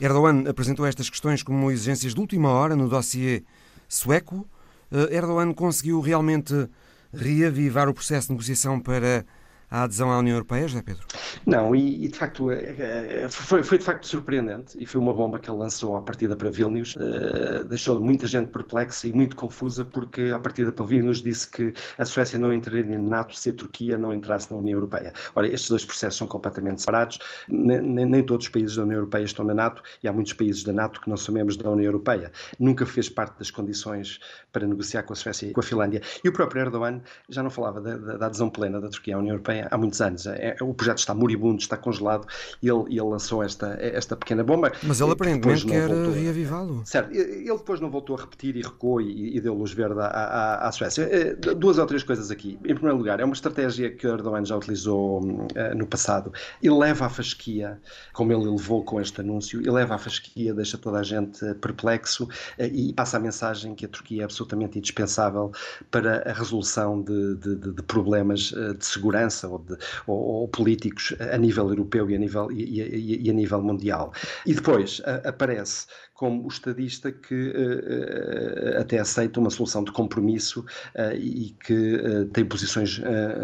[0.00, 3.42] Erdogan apresentou estas questões como exigências de última hora no dossiê
[3.88, 4.46] sueco.
[4.90, 6.68] Eh, Erdogan conseguiu realmente
[7.12, 9.24] reavivar o processo de negociação para
[9.70, 11.06] a adesão à União Europeia, José Pedro?
[11.46, 15.14] Não, e, e de facto é, é, foi, foi, de facto surpreendente e foi uma
[15.14, 19.36] bomba que ele lançou à partida para Vilnius, uh, deixou muita gente perplexa e muito
[19.36, 23.50] confusa porque à partida para Vilnius disse que a Suécia não entraria na NATO se
[23.50, 25.12] a Turquia não entrasse na União Europeia.
[25.34, 29.24] Ora, estes dois processos são completamente separados, nem, nem todos os países da União Europeia
[29.24, 31.86] estão na NATO e há muitos países da NATO que não são membros da União
[31.86, 32.32] Europeia.
[32.58, 34.18] Nunca fez parte das condições
[34.52, 36.02] para negociar com a Suécia e com a Finlândia.
[36.24, 39.34] E o próprio Erdogan já não falava da, da adesão plena da Turquia à União
[39.34, 40.26] Europeia há muitos anos.
[40.26, 42.26] É, é, o projeto está moribundo, está congelado
[42.62, 44.72] e ele, ele lançou esta, esta pequena bomba.
[44.82, 46.82] Mas ele aparentemente quer reavivá-lo.
[46.84, 50.06] Certo, ele depois não voltou a repetir e recuou e, e deu luz verde à,
[50.06, 51.02] à, à, Suécia.
[51.02, 52.58] Eh, duas ou três coisas aqui.
[52.64, 56.32] Em primeiro lugar, é uma estratégia que Erdogan já utilizou uh, no passado.
[56.62, 57.78] Ele leva à fasquia,
[58.12, 62.24] como ele levou com este anúncio, ele leva à fasquia, deixa toda a gente perplexo
[62.24, 65.52] uh, e passa a mensagem que a Turquia é absolutamente indispensável
[65.90, 71.14] para a resolução de, de, de problemas uh, de segurança ou, de, ou, ou, políticos
[71.18, 74.12] a nível europeu e a nível, e, e, e a nível mundial.
[74.46, 75.86] E depois a, aparece
[76.20, 80.66] como o estadista que uh, até aceita uma solução de compromisso
[81.14, 83.00] e que tem posições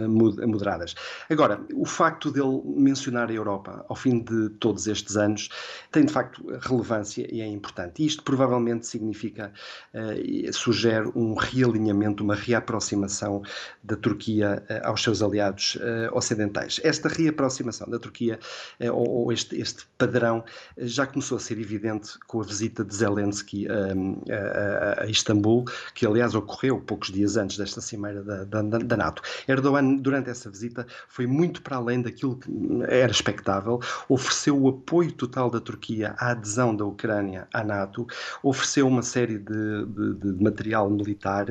[0.06, 0.94] moderadas.
[1.30, 5.48] Agora, o facto dele mencionar a Europa ao fim de todos estes anos
[5.90, 8.02] tem de facto relevância e é importante.
[8.02, 9.52] E isto provavelmente significa,
[10.52, 13.42] sugere um realinhamento, uma reaproximação
[13.82, 15.78] da Turquia aos seus aliados
[16.12, 16.78] ocidentais.
[16.84, 18.38] Esta reaproximação da Turquia,
[18.92, 20.44] ou este, este padrão,
[20.76, 25.64] já começou a ser evidente com a visita visita de Zelensky a, a, a, Istambul,
[25.94, 29.22] que aliás ocorreu poucos dias antes desta cimeira da, da, da, NATO.
[29.46, 32.50] Erdogan, durante essa visita, foi muito para além daquilo que
[32.88, 38.06] era expectável, ofereceu o apoio total da Turquia à adesão da Ucrânia à NATO,
[38.42, 41.46] ofereceu uma série de, de, de material militar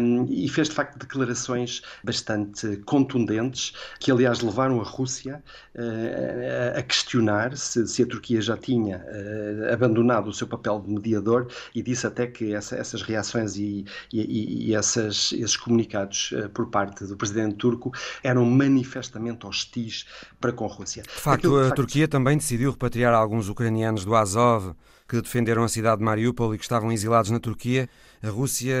[0.00, 5.42] um, e fez de facto declarações bastante contundentes, que aliás levaram a Rússia
[5.74, 10.90] uh, a questionar se, se, a Turquia já tinha uh, abandonado o seu papel de
[10.90, 16.48] mediador e disse até que essa, essas reações e, e, e essas, esses comunicados uh,
[16.50, 20.06] por parte do presidente turco eram manifestamente hostis
[20.40, 21.02] para com a Rússia.
[21.02, 21.76] De facto, Aquilo, de a facto...
[21.76, 24.74] Turquia também decidiu repatriar alguns ucranianos do Azov
[25.08, 27.88] que defenderam a cidade de Mariupol e que estavam exilados na Turquia.
[28.22, 28.76] A Rússia.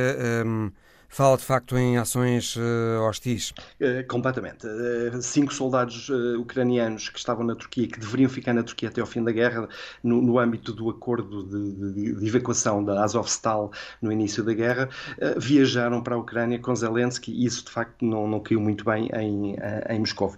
[0.46, 0.70] Um
[1.10, 3.52] fala de facto em ações uh, hostis?
[3.80, 4.66] Uh, completamente.
[4.66, 9.06] Uh, cinco soldados ucranianos que estavam na Turquia, que deveriam ficar na Turquia até ao
[9.06, 9.68] fim da guerra,
[10.02, 14.88] no, no âmbito do acordo de, de, de, evacuação da Azovstal no início da guerra,
[15.36, 19.08] viajaram para a Ucrânia com Zelensky e isso de facto não, não caiu muito bem
[19.12, 19.56] em,
[19.88, 20.34] em Moscou.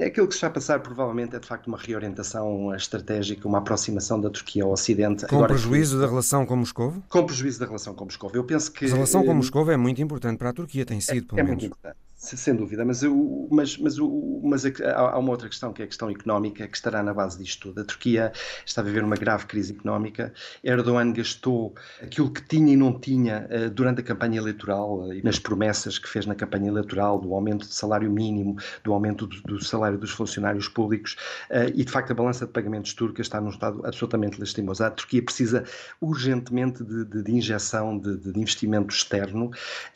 [0.00, 4.18] Aquilo que se está a passar provavelmente é de facto uma reorientação estratégica, uma aproximação
[4.18, 5.26] da Turquia ao Ocidente.
[5.26, 6.94] Com Agora, prejuízo da relação com Moscou?
[7.08, 8.30] Com prejuízo da relação com Moscou.
[8.32, 8.86] Eu penso que...
[8.86, 11.44] A relação com Moscou é muito importante para a Turquia, tem sido, pelo é, é
[11.44, 11.62] menos.
[11.62, 11.96] Muito importante.
[12.24, 16.08] Sem dúvida, mas, eu, mas, mas, mas há uma outra questão que é a questão
[16.08, 17.82] económica que estará na base disto tudo.
[17.82, 18.32] A Turquia
[18.64, 20.32] está a viver uma grave crise económica.
[20.62, 25.38] Erdogan gastou aquilo que tinha e não tinha eh, durante a campanha eleitoral e nas
[25.38, 29.62] promessas que fez na campanha eleitoral do aumento do salário mínimo, do aumento do, do
[29.62, 31.16] salário dos funcionários públicos
[31.50, 34.82] eh, e de facto a balança de pagamentos turca está num estado absolutamente lastimoso.
[34.82, 35.64] A Turquia precisa
[36.00, 39.50] urgentemente de, de, de injeção de, de investimento externo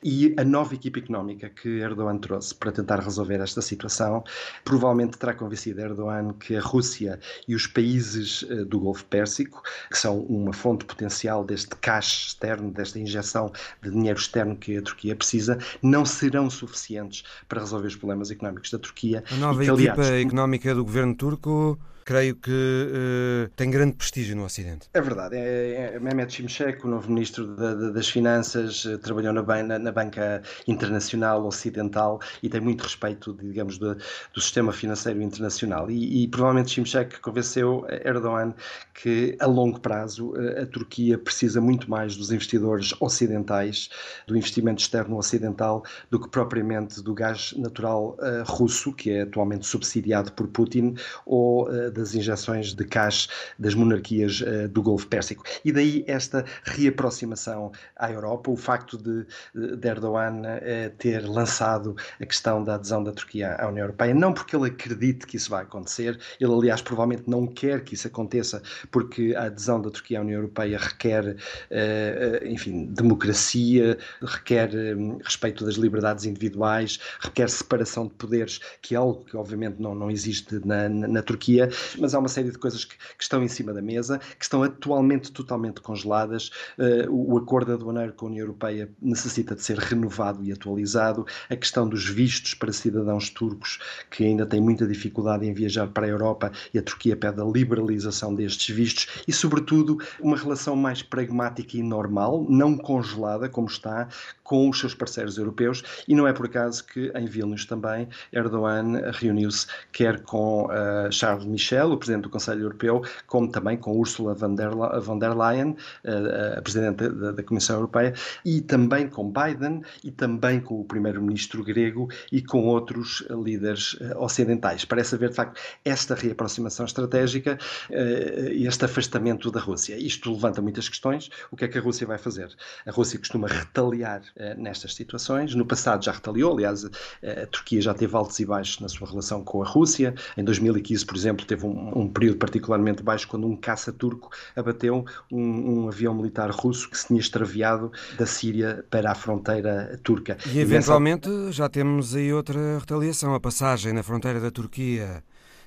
[0.05, 4.25] e a nova equipa económica que Erdogan trouxe para tentar resolver esta situação,
[4.65, 9.99] provavelmente terá convencido Erdogan que a Rússia e os países eh, do Golfo Pérsico, que
[9.99, 13.53] são uma fonte potencial deste cash externo, desta injeção
[13.83, 18.71] de dinheiro externo que a Turquia precisa, não serão suficientes para resolver os problemas económicos
[18.71, 19.25] da Turquia.
[19.31, 21.79] A nova que, aliás, equipa económica do governo turco
[22.09, 24.89] creio que uh, tem grande prestígio no Ocidente.
[24.95, 25.37] É verdade.
[25.37, 29.79] É, é Mehmet Şimşek, o novo ministro da, da, das Finanças, eh, trabalhou na, na,
[29.79, 35.91] na, banca internacional ocidental e tem muito respeito, digamos, do, do sistema financeiro internacional.
[35.91, 38.55] E, e provavelmente Şimşek convenceu Erdogan
[38.95, 43.91] que, a longo prazo, eh, a Turquia precisa muito mais dos investidores ocidentais,
[44.27, 49.67] do investimento externo ocidental, do que propriamente do gás natural uh, russo, que é atualmente
[49.67, 50.95] subsidiado por Putin,
[51.27, 55.45] ou uh, das injeções de cash das monarquias uh, do Golfo Pérsico.
[55.65, 62.27] E daí esta reaproximação à Europa, o facto de, de Erdogan uh, ter lançado a
[62.27, 65.63] questão da adesão da Turquia à União Europeia, não porque ele acredite que isso vai
[65.63, 70.23] acontecer, ele aliás provavelmente não quer que isso aconteça, porque a adesão da Turquia à
[70.23, 78.15] União Europeia requer, uh, enfim, democracia, requer um, respeito das liberdades individuais, requer separação de
[78.15, 82.19] poderes, que é algo que obviamente não, não existe na, na, na Turquia, mas há
[82.19, 85.81] uma série de coisas que, que, estão em cima da mesa, que estão atualmente totalmente
[85.81, 86.51] congeladas.
[86.79, 91.27] Uh, o acordo aduaneiro com a União Europeia necessita de ser renovado e atualizado.
[91.49, 93.79] A questão dos vistos para cidadãos turcos,
[94.11, 97.45] que ainda têm muita dificuldade em viajar para a Europa, e a Turquia pede a
[97.45, 104.09] liberalização destes vistos e, sobretudo, uma relação mais pragmática e normal, não congelada, como está,
[104.43, 105.83] com os seus parceiros europeus.
[106.07, 111.45] E não é por acaso que, em Vilnius também, Erdogan reuniu-se quer com uh, Charles
[111.45, 115.37] Michel Michel, o Presidente do Conselho Europeu, como também com Ursula von der, von der
[115.37, 120.81] Leyen, eh, a Presidente da, da Comissão Europeia, e também com Biden, e também com
[120.81, 124.85] o Primeiro-Ministro grego e com outros líderes eh, ocidentais.
[124.85, 127.59] Parece haver, de facto, esta reaproximação estratégica
[127.91, 129.97] eh, e este afastamento da Rússia.
[129.99, 131.29] Isto levanta muitas questões.
[131.51, 132.49] O que é que a Rússia vai fazer?
[132.87, 134.23] A Rússia costuma retaliar
[134.57, 135.55] nestas situações.
[135.55, 139.45] No passado já retaliou, aliás, a Turquia já teve altos e baixos na sua relação
[139.45, 140.15] com a Rússia.
[140.37, 144.31] Em 2015, por exemplo, teve teve um, um, período particularmente baixo quando um caça turco
[144.55, 149.99] abateu um, um, avião militar russo que se tinha extraviado da Síria para a fronteira
[150.03, 150.39] turca.
[150.47, 151.53] E eventualmente nessa...
[151.53, 155.23] já temos aí outra retaliação, a passagem na fronteira da Turquia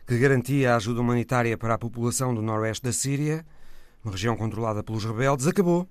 [0.08, 3.46] que garantia a ajuda humanitária para a população do noroeste da Síria,
[4.04, 5.88] uma região controlada pelos rebeldes, acabou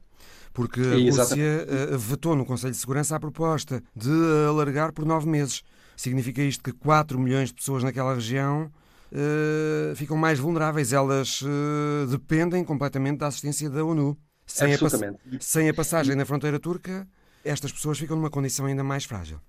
[0.52, 4.10] porque a Rússia uh, vetou no Conselho de Segurança a proposta de
[4.48, 5.62] alargar por nove meses.
[5.96, 8.68] Significa isto que 4 milhões de pessoas naquela região
[9.12, 10.92] uh, ficam mais vulneráveis.
[10.92, 14.16] Elas uh, dependem completamente da assistência da ONU.
[14.46, 14.78] Sem a,
[15.38, 17.06] sem a passagem na fronteira turca,
[17.44, 19.40] estas pessoas ficam numa condição ainda mais frágil.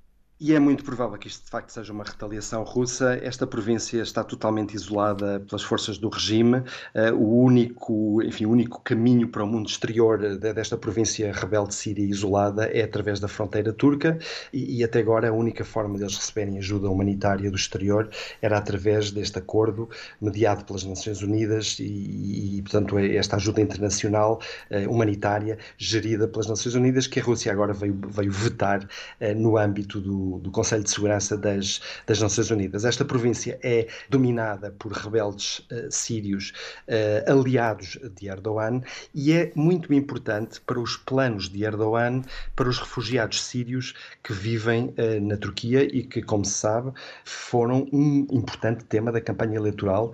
[0.44, 3.14] E é muito provável que isto de facto seja uma retaliação russa.
[3.22, 6.64] Esta província está totalmente isolada pelas forças do regime.
[6.96, 12.04] Uh, o único, enfim, o único caminho para o mundo exterior desta província rebelde síria
[12.04, 14.18] isolada é através da fronteira turca
[14.52, 18.10] e, e, até agora a única forma deles receberem ajuda humanitária do exterior
[18.42, 24.42] era através deste acordo mediado pelas Nações Unidas e, e portanto, é esta ajuda internacional
[24.72, 28.88] uh, humanitária gerida pelas Nações Unidas que a Rússia agora veio, veio vetar
[29.36, 32.86] no âmbito do do, Conselho de Segurança das, das Nações Unidas.
[32.86, 36.54] Esta província é dominada por rebeldes uh, sírios
[36.88, 38.82] uh, aliados de Erdogan
[39.14, 42.22] e é muito importante para os planos de Erdogan
[42.56, 43.94] para os refugiados sírios
[44.24, 46.92] que vivem uh, na Turquia e que, como se sabe,
[47.26, 50.12] foram um importante tema da campanha eleitoral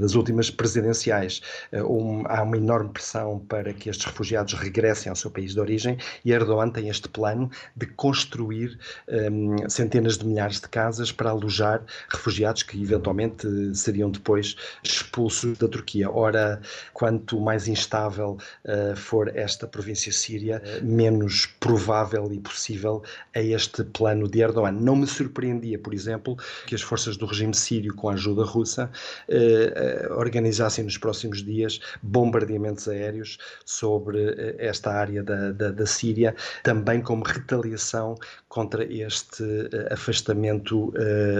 [0.00, 1.40] das últimas presidenciais.
[1.72, 5.98] Um, há uma enorme pressão para que estes refugiados regressem ao seu país de origem
[6.24, 11.82] e Erdogan tem este plano de construir um, centenas de milhares de casas para alojar
[12.08, 16.10] refugiados que eventualmente seriam depois expulsos da Turquia.
[16.10, 16.60] Ora,
[16.92, 24.28] quanto mais instável uh, for esta província síria, menos provável e possível é este plano
[24.28, 24.72] de Erdogan.
[24.72, 28.90] Não me surpreendia, por exemplo, que as forças do regime sírio, com a ajuda russa,
[29.28, 37.00] uh, organizassem nos próximos dias bombardeamentos aéreos sobre esta área da, da, da Síria, também
[37.00, 38.14] como retaliação
[38.48, 40.92] contra este afastamento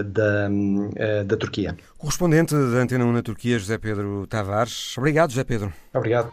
[0.05, 0.49] da,
[1.25, 1.75] da Turquia.
[1.97, 4.97] Correspondente da Antena 1 na Turquia, José Pedro Tavares.
[4.97, 5.73] Obrigado, José Pedro.
[5.93, 6.31] Obrigado.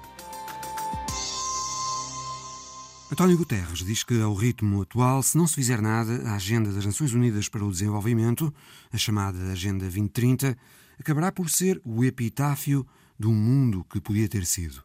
[3.12, 6.86] António Guterres diz que, ao ritmo atual, se não se fizer nada, a Agenda das
[6.86, 8.50] Nações Unidas para o Desenvolvimento,
[8.90, 10.56] a chamada Agenda 2030,
[10.98, 12.86] acabará por ser o epitáfio
[13.18, 14.82] de um mundo que podia ter sido.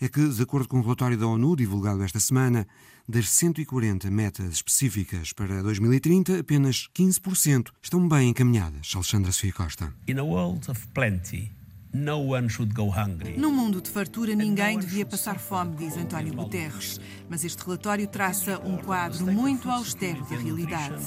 [0.00, 2.66] É que, de acordo com o relatório da ONU divulgado esta semana,
[3.08, 8.92] das 140 metas específicas para 2030, apenas 15% estão bem encaminhadas.
[8.94, 9.94] Alexandra Sofia Costa.
[10.06, 11.50] In a world of plenty,
[11.94, 13.38] no one should go hungry.
[13.38, 17.00] Num mundo de fartura, ninguém devia passar fome, diz António Guterres.
[17.30, 21.02] Mas este relatório traça um quadro muito austero da realidade.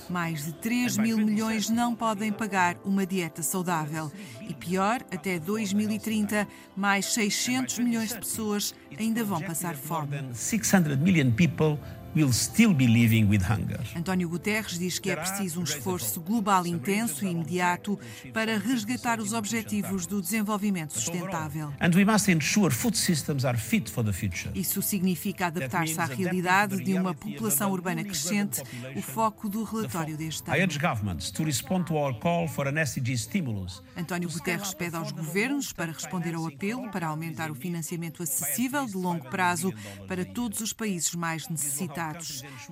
[0.09, 4.11] Mais de 3 mil milhões não podem pagar uma dieta saudável.
[4.47, 10.21] E pior, até 2030, mais 600 milhões de pessoas ainda vão passar fome.
[10.33, 11.79] 600 million people
[12.15, 13.79] will still be living with hunger.
[13.95, 17.97] António Guterres diz que é preciso um esforço global intenso e imediato
[18.33, 21.73] para resgatar os objetivos do desenvolvimento sustentável.
[21.79, 24.51] And we must ensure food systems are fit for the future.
[24.53, 28.61] Isso significa adaptar-se à realidade de uma população urbana crescente,
[28.95, 30.59] o foco do relatório deste ano.
[30.59, 33.81] I urge governments to respond to our call for an SDG stimulus.
[33.95, 38.95] António Guterres pede aos governos para responder ao apelo para aumentar o financiamento acessível de
[38.95, 39.73] longo prazo
[40.07, 42.00] para todos os países mais necessitados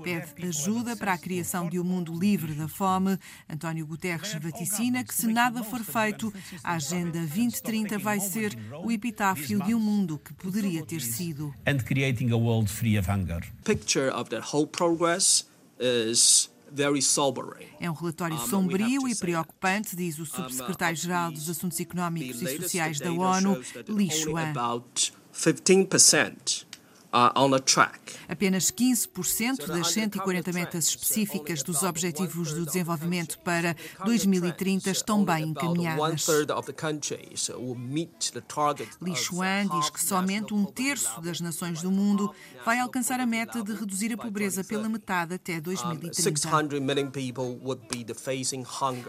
[0.04, 3.18] Pede ajuda para a criação de um mundo livre da fome.
[3.50, 9.64] António Guterres vaticina que, se nada for feito, a Agenda 2030 vai ser o epitáfio
[9.64, 11.54] de um mundo que poderia ter sido.
[11.68, 13.42] And creating a world free of hunger.
[13.64, 15.46] Picture of that whole progress
[15.80, 16.50] is
[17.80, 23.12] é um relatório sombrio e preocupante, diz o subsecretário-geral dos Assuntos Económicos e Sociais da
[23.12, 24.54] ONU, Li Xuan.
[28.28, 36.28] Apenas 15% das 140 metas específicas dos Objetivos do Desenvolvimento para 2030 estão bem encaminhadas.
[39.02, 42.34] Li Xuan diz que somente um terço das nações do mundo
[42.66, 46.14] vai alcançar a meta de reduzir a pobreza pela metade até 2030.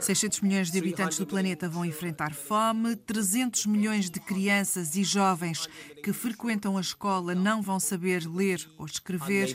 [0.01, 5.69] 600 milhões de habitantes do planeta vão enfrentar fome, 300 milhões de crianças e jovens
[6.03, 9.55] que frequentam a escola não vão saber ler ou escrever.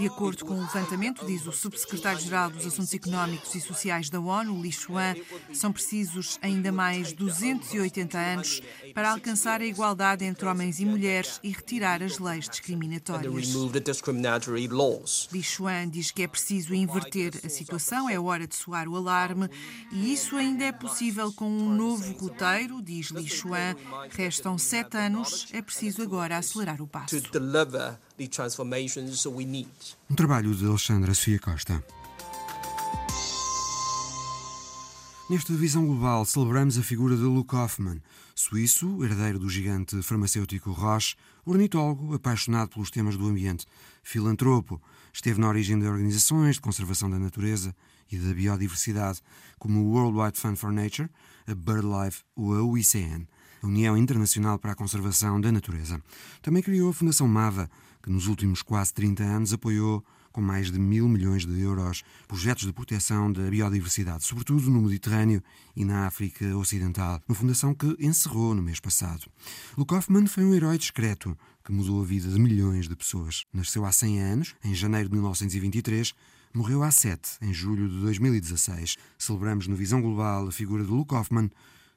[0.00, 4.58] De acordo com o levantamento, diz o subsecretário-geral dos Assuntos Económicos e Sociais da ONU,
[4.62, 5.14] Li Xuan,
[5.52, 8.62] são precisos ainda mais 280 anos
[8.94, 13.54] para alcançar a igualdade entre homens e mulheres e retirar as leis discriminatórias.
[15.30, 19.50] Li Xuan diz que é preciso inverter a situação, é hora de soar o alarme
[19.92, 23.76] e isso ainda é possível com um novo roteiro, diz Li Xuan.
[24.08, 27.20] Restam sete anos, é preciso agora acelerar o passo
[28.20, 29.68] the transformations we need.
[30.10, 31.82] Um trabalho de Alexandra Sofia Costa.
[35.30, 38.02] Nesta visão global, celebramos a figura de Luke Hoffman,
[38.34, 41.16] suíço, herdeiro do gigante farmacêutico Roche,
[41.46, 43.64] ornitólogo, apaixonado pelos temas do ambiente,
[44.02, 44.82] filantropo,
[45.14, 47.74] esteve na origem de organizações de conservação da natureza
[48.12, 49.22] e da biodiversidade,
[49.58, 51.08] como o World Wide Fund for Nature,
[51.46, 53.26] a BirdLife ou a UICN,
[53.62, 56.02] a União Internacional para a Conservação da Natureza.
[56.42, 57.70] Também criou a Fundação MAVA,
[58.02, 62.64] que nos últimos quase 30 anos apoiou com mais de mil milhões de euros, projetos
[62.64, 65.42] de proteção da biodiversidade, sobretudo no Mediterrâneo
[65.74, 69.26] e na África Ocidental, uma fundação que encerrou no mês passado.
[69.76, 69.94] Luke
[70.28, 73.44] foi um herói discreto que mudou a vida de milhões de pessoas.
[73.52, 76.14] Nasceu há 100 anos, em janeiro de 1923,
[76.54, 78.96] morreu há 7, em julho de 2016.
[79.18, 81.50] Celebramos no Visão Global a figura de Luke Hoffman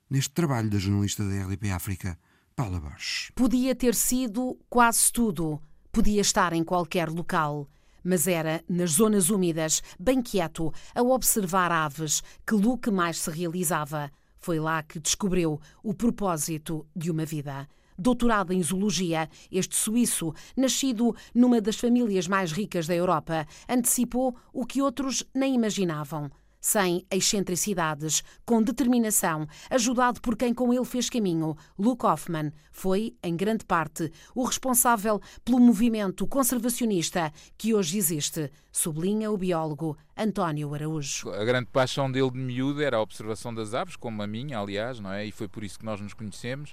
[0.10, 2.20] neste trabalho da jornalista da RDP África,
[2.56, 3.32] Paula Borges.
[3.36, 5.60] Podia ter sido quase tudo.
[5.96, 7.70] Podia estar em qualquer local.
[8.04, 14.10] Mas era nas zonas úmidas, bem quieto, a observar aves, que Luke mais se realizava.
[14.40, 17.70] Foi lá que descobriu o propósito de uma vida.
[17.96, 24.66] Doutorado em zoologia, este suíço, nascido numa das famílias mais ricas da Europa, antecipou o
[24.66, 26.32] que outros nem imaginavam
[26.64, 31.58] sem excentricidades, com determinação, ajudado por quem com ele fez caminho.
[31.78, 39.30] Luke Hoffman foi, em grande parte, o responsável pelo movimento conservacionista que hoje existe, sublinha
[39.30, 41.30] o biólogo António Araújo.
[41.32, 45.02] A grande paixão dele de miúdo era a observação das aves, como a minha, aliás,
[45.02, 45.26] não é?
[45.26, 46.72] E foi por isso que nós nos conhecemos.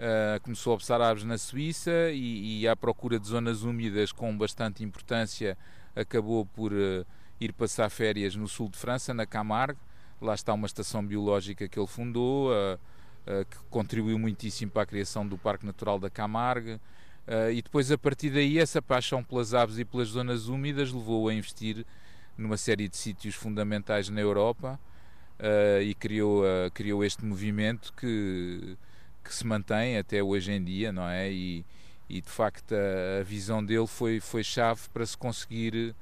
[0.00, 4.36] Uh, começou a observar aves na Suíça e, e à procura de zonas úmidas com
[4.36, 5.56] bastante importância
[5.94, 7.06] acabou por uh,
[7.44, 9.78] ir passar férias no sul de França, na Camargue.
[10.20, 14.86] Lá está uma estação biológica que ele fundou, uh, uh, que contribuiu muitíssimo para a
[14.86, 16.74] criação do Parque Natural da Camargue.
[17.26, 21.28] Uh, e depois, a partir daí, essa paixão pelas aves e pelas zonas úmidas levou-o
[21.28, 21.84] a investir
[22.38, 24.80] numa série de sítios fundamentais na Europa
[25.84, 28.78] e criou, criou este movimento que,
[29.24, 31.30] que se mantém até hoje em dia, não é?
[31.32, 31.66] E,
[32.08, 35.94] e de facto a, a visão dele foi, foi chave para se conseguir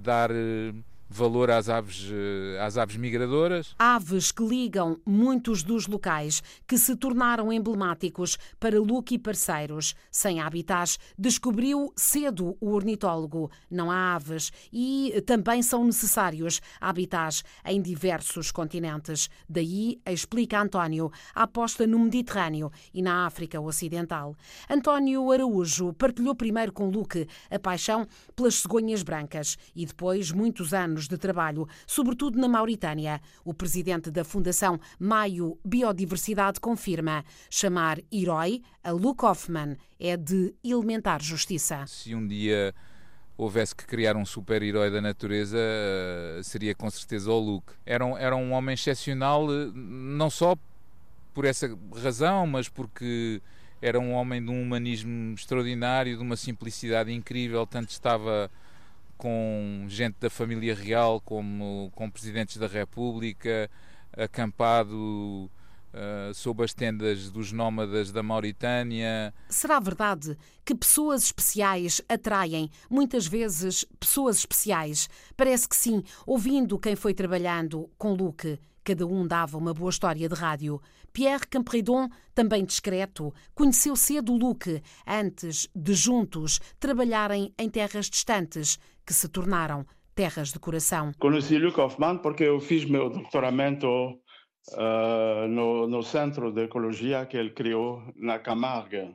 [0.00, 0.74] dar uh,
[1.08, 3.74] valor às aves, uh, às aves migradoras.
[3.78, 9.94] Aves que ligam muitos dos locais que se tornaram emblemáticos para Luke e parceiros.
[10.10, 13.50] Sem habitats, descobriu cedo o ornitólogo.
[13.70, 19.28] Não há aves e também são necessários habitats em diversos continentes.
[19.48, 24.36] Daí, explica António, a aposta no Mediterrâneo e na África Ocidental.
[24.68, 30.93] António Araújo partilhou primeiro com Luke a paixão pelas cegonhas brancas e depois muitos anos
[31.02, 33.20] de trabalho, sobretudo na Mauritânia.
[33.44, 41.22] O presidente da Fundação Maio Biodiversidade confirma chamar herói a Luke Hoffman é de elementar
[41.22, 41.84] justiça.
[41.86, 42.74] Se um dia
[43.36, 47.72] houvesse que criar um super-herói da natureza, eh, seria com certeza o Luke.
[47.84, 50.54] Era um, era um homem excepcional, eh, não só
[51.32, 53.42] por essa razão, mas porque
[53.82, 58.50] era um homem de um humanismo extraordinário, de uma simplicidade incrível, tanto estava
[59.24, 63.70] com gente da família real, como com presidentes da República,
[64.14, 65.50] acampado
[65.94, 69.32] uh, sob as tendas dos nómadas da Mauritânia.
[69.48, 75.08] Será verdade que pessoas especiais atraem muitas vezes pessoas especiais?
[75.34, 78.58] Parece que sim, ouvindo quem foi trabalhando com Luke.
[78.84, 80.78] Cada um dava uma boa história de rádio.
[81.10, 89.14] Pierre Campredon, também discreto, conheceu cedo Luke, antes de juntos trabalharem em terras distantes, que
[89.14, 91.12] se tornaram terras de coração.
[91.18, 97.38] Conheci Luke Hoffman porque eu fiz meu doutoramento uh, no, no, Centro de Ecologia que
[97.38, 99.14] ele criou na Camargue.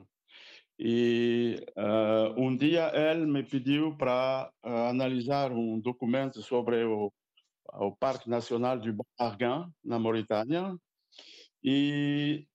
[0.79, 7.11] E uh, um dia ele me pediu para uh, analisar um documento sobre o,
[7.73, 9.05] o Parque Nacional du Bon
[9.83, 10.75] na Mauritânia.
[11.63, 12.47] E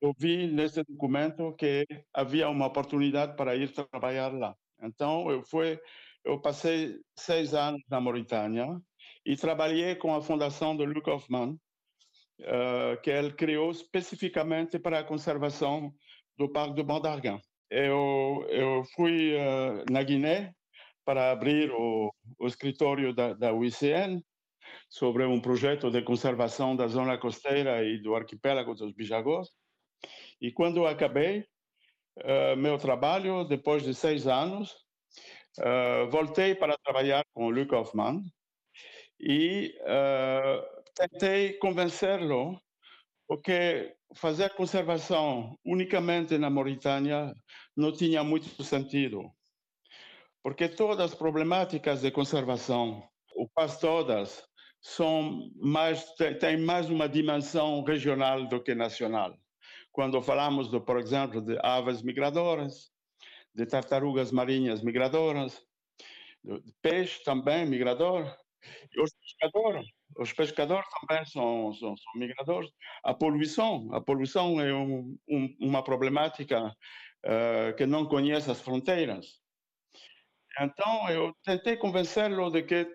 [0.00, 4.54] eu vi nesse documento que havia uma oportunidade para ir trabalhar lá.
[4.80, 5.78] Então, eu fui
[6.24, 8.78] eu passei seis anos na Mauritânia
[9.24, 11.58] e trabalhei com a fundação de Luc Hoffman,
[12.40, 15.92] uh, que ele criou especificamente para a conservação
[16.36, 17.40] do Parque do Banc d'Argan.
[17.70, 20.54] Eu, eu fui uh, na Guiné
[21.08, 24.22] para abrir o, o escritório da, da UICN
[24.90, 29.48] sobre um projeto de conservação da zona costeira e do arquipélago dos Bijagós.
[30.38, 31.46] E quando acabei
[32.18, 34.76] uh, meu trabalho, depois de seis anos,
[35.58, 38.22] Uh, voltei para trabalhar com o Luc Hoffman
[39.18, 40.62] e uh,
[40.94, 42.60] tentei convencê-lo
[43.26, 47.34] porque fazer conservação unicamente na Mauritânia
[47.76, 49.32] não tinha muito sentido.
[50.48, 54.42] Porque todas as problemáticas de conservação, ou quase todas,
[54.80, 59.36] são mais, têm mais uma dimensão regional do que nacional.
[59.92, 62.90] Quando falamos, de, por exemplo, de aves migradoras,
[63.54, 65.62] de tartarugas marinhas migradoras,
[66.42, 68.34] de peixe também migrador,
[68.96, 69.86] e os pescadores,
[70.16, 72.70] os pescadores também são, são, são migradores.
[73.04, 79.46] A poluição, a poluição é um, um, uma problemática uh, que não conhece as fronteiras.
[80.60, 82.86] Então eu tentei convencê-lo de que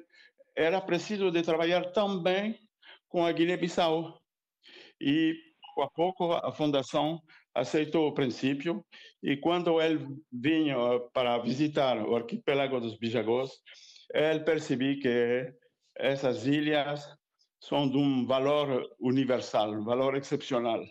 [0.55, 2.59] era preciso de trabalhar também
[3.07, 4.19] com a Guiné-Bissau.
[4.99, 5.33] E
[5.75, 7.21] pouco a pouco a fundação
[7.53, 8.83] aceitou o princípio
[9.21, 10.75] e quando ele vinha
[11.13, 13.51] para visitar o arquipélago dos Bijagós,
[14.13, 15.53] ele percebeu que
[15.95, 17.07] essas ilhas
[17.59, 20.83] são de um valor universal, um valor excepcional.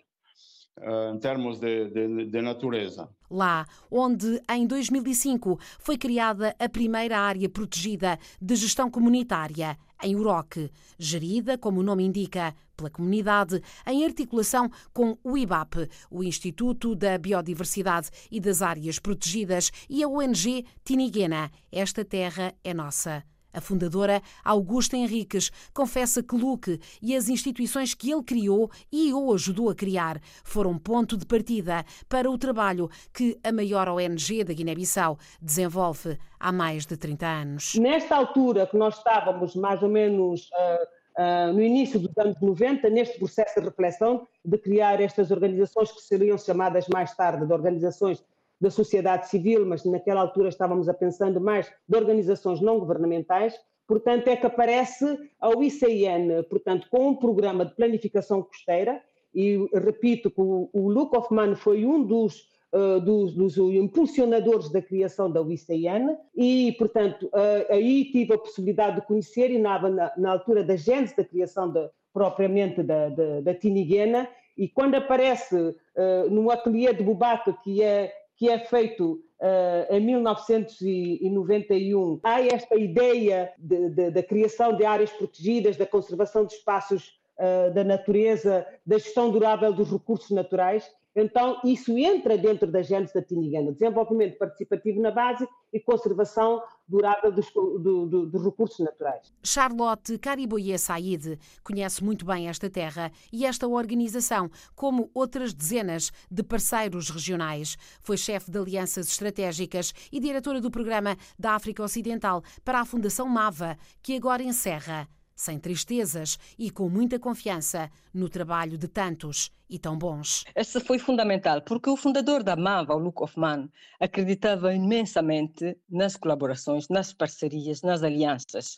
[0.81, 3.09] Eh, em termos de, de, de, natureza.
[3.31, 10.71] Lá, onde em 2005 foi criada a primeira área protegida de gestão comunitária, em Uroque,
[10.99, 17.19] gerida, como o nome indica, pela comunidade, em articulação com o IBAP, o Instituto da
[17.19, 21.51] Biodiversidade e das Áreas Protegidas, e a ONG Tiniguena.
[21.71, 23.23] Esta terra é nossa.
[23.53, 29.35] A fundadora, Augusta Henriques, confessa que Luque e as instituições que ele criou e ou
[29.35, 34.55] ajudou a criar foram ponto de partida para o trabalho que a maior ONG da
[34.55, 37.75] Guiné-Bissau desenvolve há mais de 30 anos.
[37.75, 42.89] Nesta altura que nós estávamos mais ou menos uh, uh, no início dos anos 90,
[42.91, 48.25] neste processo de reflexão de criar estas organizações que seriam chamadas mais tarde de organizações
[48.63, 53.59] da sociedade civil, mas naquela altura estávamos a pensando mais de organizações não governamentais,
[53.89, 55.05] portanto é que aparece
[55.41, 59.03] a ICN, portanto com um programa de planificação costeira,
[59.35, 62.43] e repito que o, o Luke Hoffman foi um dos,
[62.73, 69.01] uh, dos, dos, impulsionadores da criação da UICN e, portanto, uh, aí tive a possibilidade
[69.01, 73.41] de conhecer e na, na, na altura da gênese da criação de, propriamente da, da,
[73.41, 78.13] da Tiniguena e quando aparece uh, no ateliê de Bubaca, que é
[78.43, 85.87] que é feito uh, em 1991, há esta ideia da criação de áreas protegidas, da
[85.87, 92.39] conservação de espaços uh, da natureza, da gestão durável dos recursos naturais, então, isso entra
[92.39, 96.63] dentro da gênese da Tinigana, desenvolvimento participativo na base e conservação
[96.93, 99.33] durável dos, do, do, dos recursos naturais.
[99.43, 106.43] Charlotte Cariboye Said conhece muito bem esta terra e esta organização, como outras dezenas de
[106.43, 107.77] parceiros regionais.
[108.03, 113.27] Foi chefe de alianças estratégicas e diretora do programa da África Ocidental para a Fundação
[113.27, 115.09] MAVA, que agora encerra
[115.43, 120.45] sem tristezas e com muita confiança no trabalho de tantos e tão bons.
[120.55, 123.69] Essa foi fundamental, porque o fundador da MAVA, o Luke Hoffman,
[123.99, 128.77] acreditava imensamente nas colaborações, nas parcerias, nas alianças.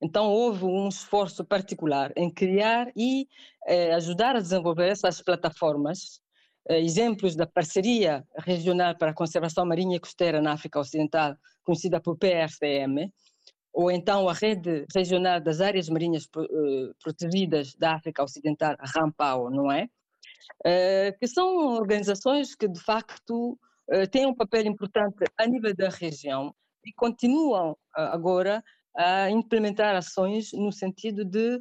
[0.00, 3.28] Então houve um esforço particular em criar e
[3.66, 6.20] eh, ajudar a desenvolver essas plataformas
[6.68, 12.00] eh, exemplos da parceria regional para a conservação marinha e costeira na África Ocidental, conhecida
[12.00, 13.10] por PRCM,
[13.76, 19.70] ou então a Rede Regional das Áreas Marinhas eh, Protegidas da África Ocidental, RAMPAO, não
[19.70, 19.86] é?
[20.64, 23.58] Eh, que são organizações que, de facto,
[23.90, 26.54] eh, têm um papel importante a nível da região
[26.86, 28.64] e continuam agora
[28.96, 31.58] a implementar ações no sentido de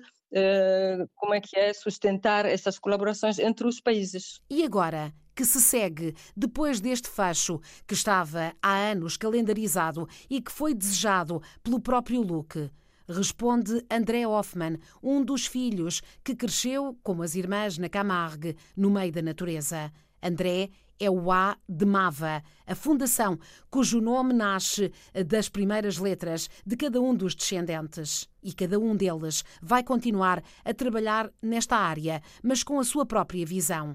[1.16, 4.40] como é que é sustentar essas colaborações entre os países.
[4.50, 10.52] E agora, que se segue depois deste fecho que estava há anos calendarizado e que
[10.52, 12.72] foi desejado pelo próprio Luke?
[13.08, 19.12] Responde André Hoffman, um dos filhos que cresceu, como as irmãs na Camargue, no meio
[19.12, 19.92] da natureza.
[20.24, 23.38] André é o A de Mava, a fundação
[23.70, 24.92] cujo nome nasce
[25.28, 28.28] das primeiras letras de cada um dos descendentes.
[28.42, 33.46] E cada um deles vai continuar a trabalhar nesta área, mas com a sua própria
[33.46, 33.94] visão.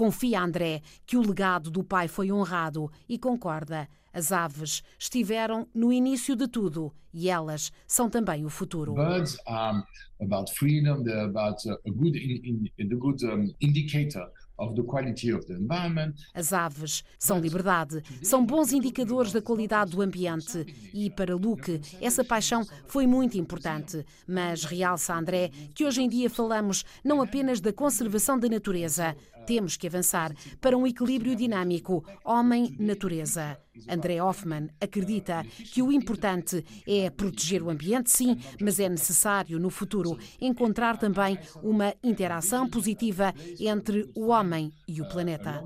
[0.00, 3.86] Confia André que o legado do pai foi honrado e concorda.
[4.10, 8.94] As aves estiveram no início de tudo e elas são também o futuro.
[8.94, 9.82] Birds are
[10.22, 14.32] about freedom, they're about a good, in, in, a good um, indicator
[16.34, 22.22] as aves são liberdade, são bons indicadores da qualidade do ambiente e, para Luke, essa
[22.22, 24.04] paixão foi muito importante.
[24.26, 29.16] Mas realça André que hoje em dia falamos não apenas da conservação da natureza,
[29.50, 33.58] temos que avançar para um equilíbrio dinâmico homem-natureza.
[33.88, 35.42] André Hoffman acredita
[35.72, 41.36] que o importante é proteger o ambiente, sim, mas é necessário, no futuro, encontrar também
[41.64, 45.64] uma interação positiva entre o homem e o planeta.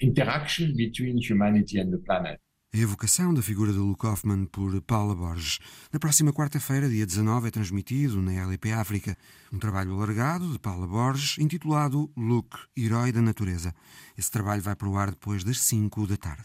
[0.00, 2.38] interaction between humanity and the planet
[2.72, 5.58] a evocação da figura de Luke Hoffman por Paula Borges.
[5.90, 9.16] Na próxima quarta-feira, dia 19, é transmitido na LP África
[9.50, 13.74] um trabalho alargado de Paula Borges intitulado Luke, Herói da Natureza.
[14.16, 16.44] Esse trabalho vai para o ar depois das 5 da tarde.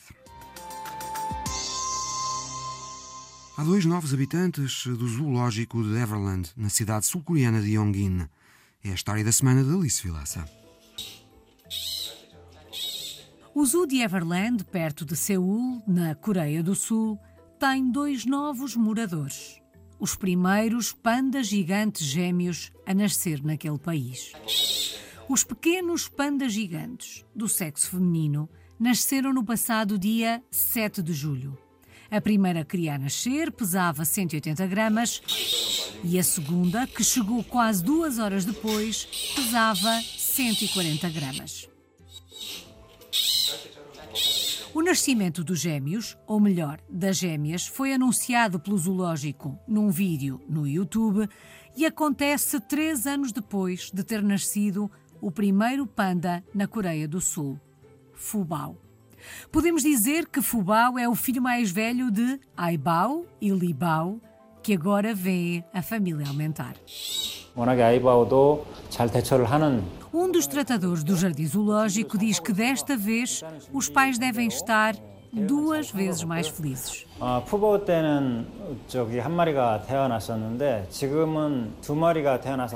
[3.57, 8.27] Há dois novos habitantes do zoológico de Everland, na cidade sul-coreana de Yongin.
[8.83, 10.62] É a história da semana de Alice Vilaça.
[13.55, 17.19] O zoo de Everland, perto de Seul, na Coreia do Sul,
[17.59, 19.61] tem dois novos moradores.
[19.99, 24.31] Os primeiros pandas gigantes gêmeos a nascer naquele país.
[25.29, 28.49] Os pequenos pandas gigantes, do sexo feminino,
[28.79, 31.55] nasceram no passado dia 7 de julho.
[32.09, 35.21] A primeira cria a nascer pesava 180 gramas
[36.03, 41.72] e a segunda, que chegou quase duas horas depois, pesava 140 gramas.
[44.73, 50.67] O nascimento dos gêmeos, ou melhor, das gêmeas, foi anunciado pelo zoológico num vídeo no
[50.67, 51.29] YouTube
[51.77, 54.89] e acontece três anos depois de ter nascido
[55.21, 57.59] o primeiro panda na Coreia do Sul,
[58.13, 58.75] Fubao.
[59.51, 64.19] Podemos dizer que Fubao é o filho mais velho de Aibao e Libao,
[64.63, 66.73] que agora vê a família aumentar.
[70.13, 73.43] Um dos tratadores do jardim zoológico diz que desta vez
[73.73, 74.95] os pais devem estar
[75.31, 77.07] duas vezes mais felizes.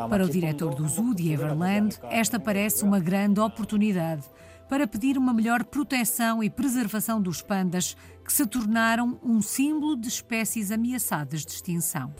[0.09, 4.23] Para o diretor do zoo de Everland, esta parece uma grande oportunidade
[4.67, 10.07] para pedir uma melhor proteção e preservação dos pandas, que se tornaram um símbolo de
[10.07, 12.11] espécies ameaçadas de extinção.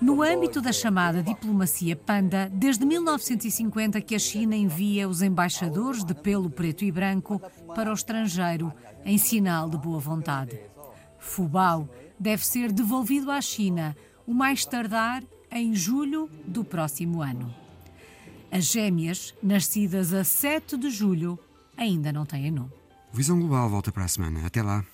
[0.00, 6.14] No âmbito da chamada diplomacia panda, desde 1950 que a China envia os embaixadores de
[6.14, 7.42] pelo preto e branco
[7.74, 8.72] para o estrangeiro,
[9.04, 10.60] em sinal de boa vontade.
[11.18, 11.88] Fubao
[12.18, 17.52] deve ser devolvido à China, o mais tardar em julho do próximo ano.
[18.50, 21.38] As gêmeas, nascidas a 7 de julho,
[21.76, 22.70] ainda não têm nome.
[23.12, 24.46] Visão Global volta para a semana.
[24.46, 24.84] Até lá.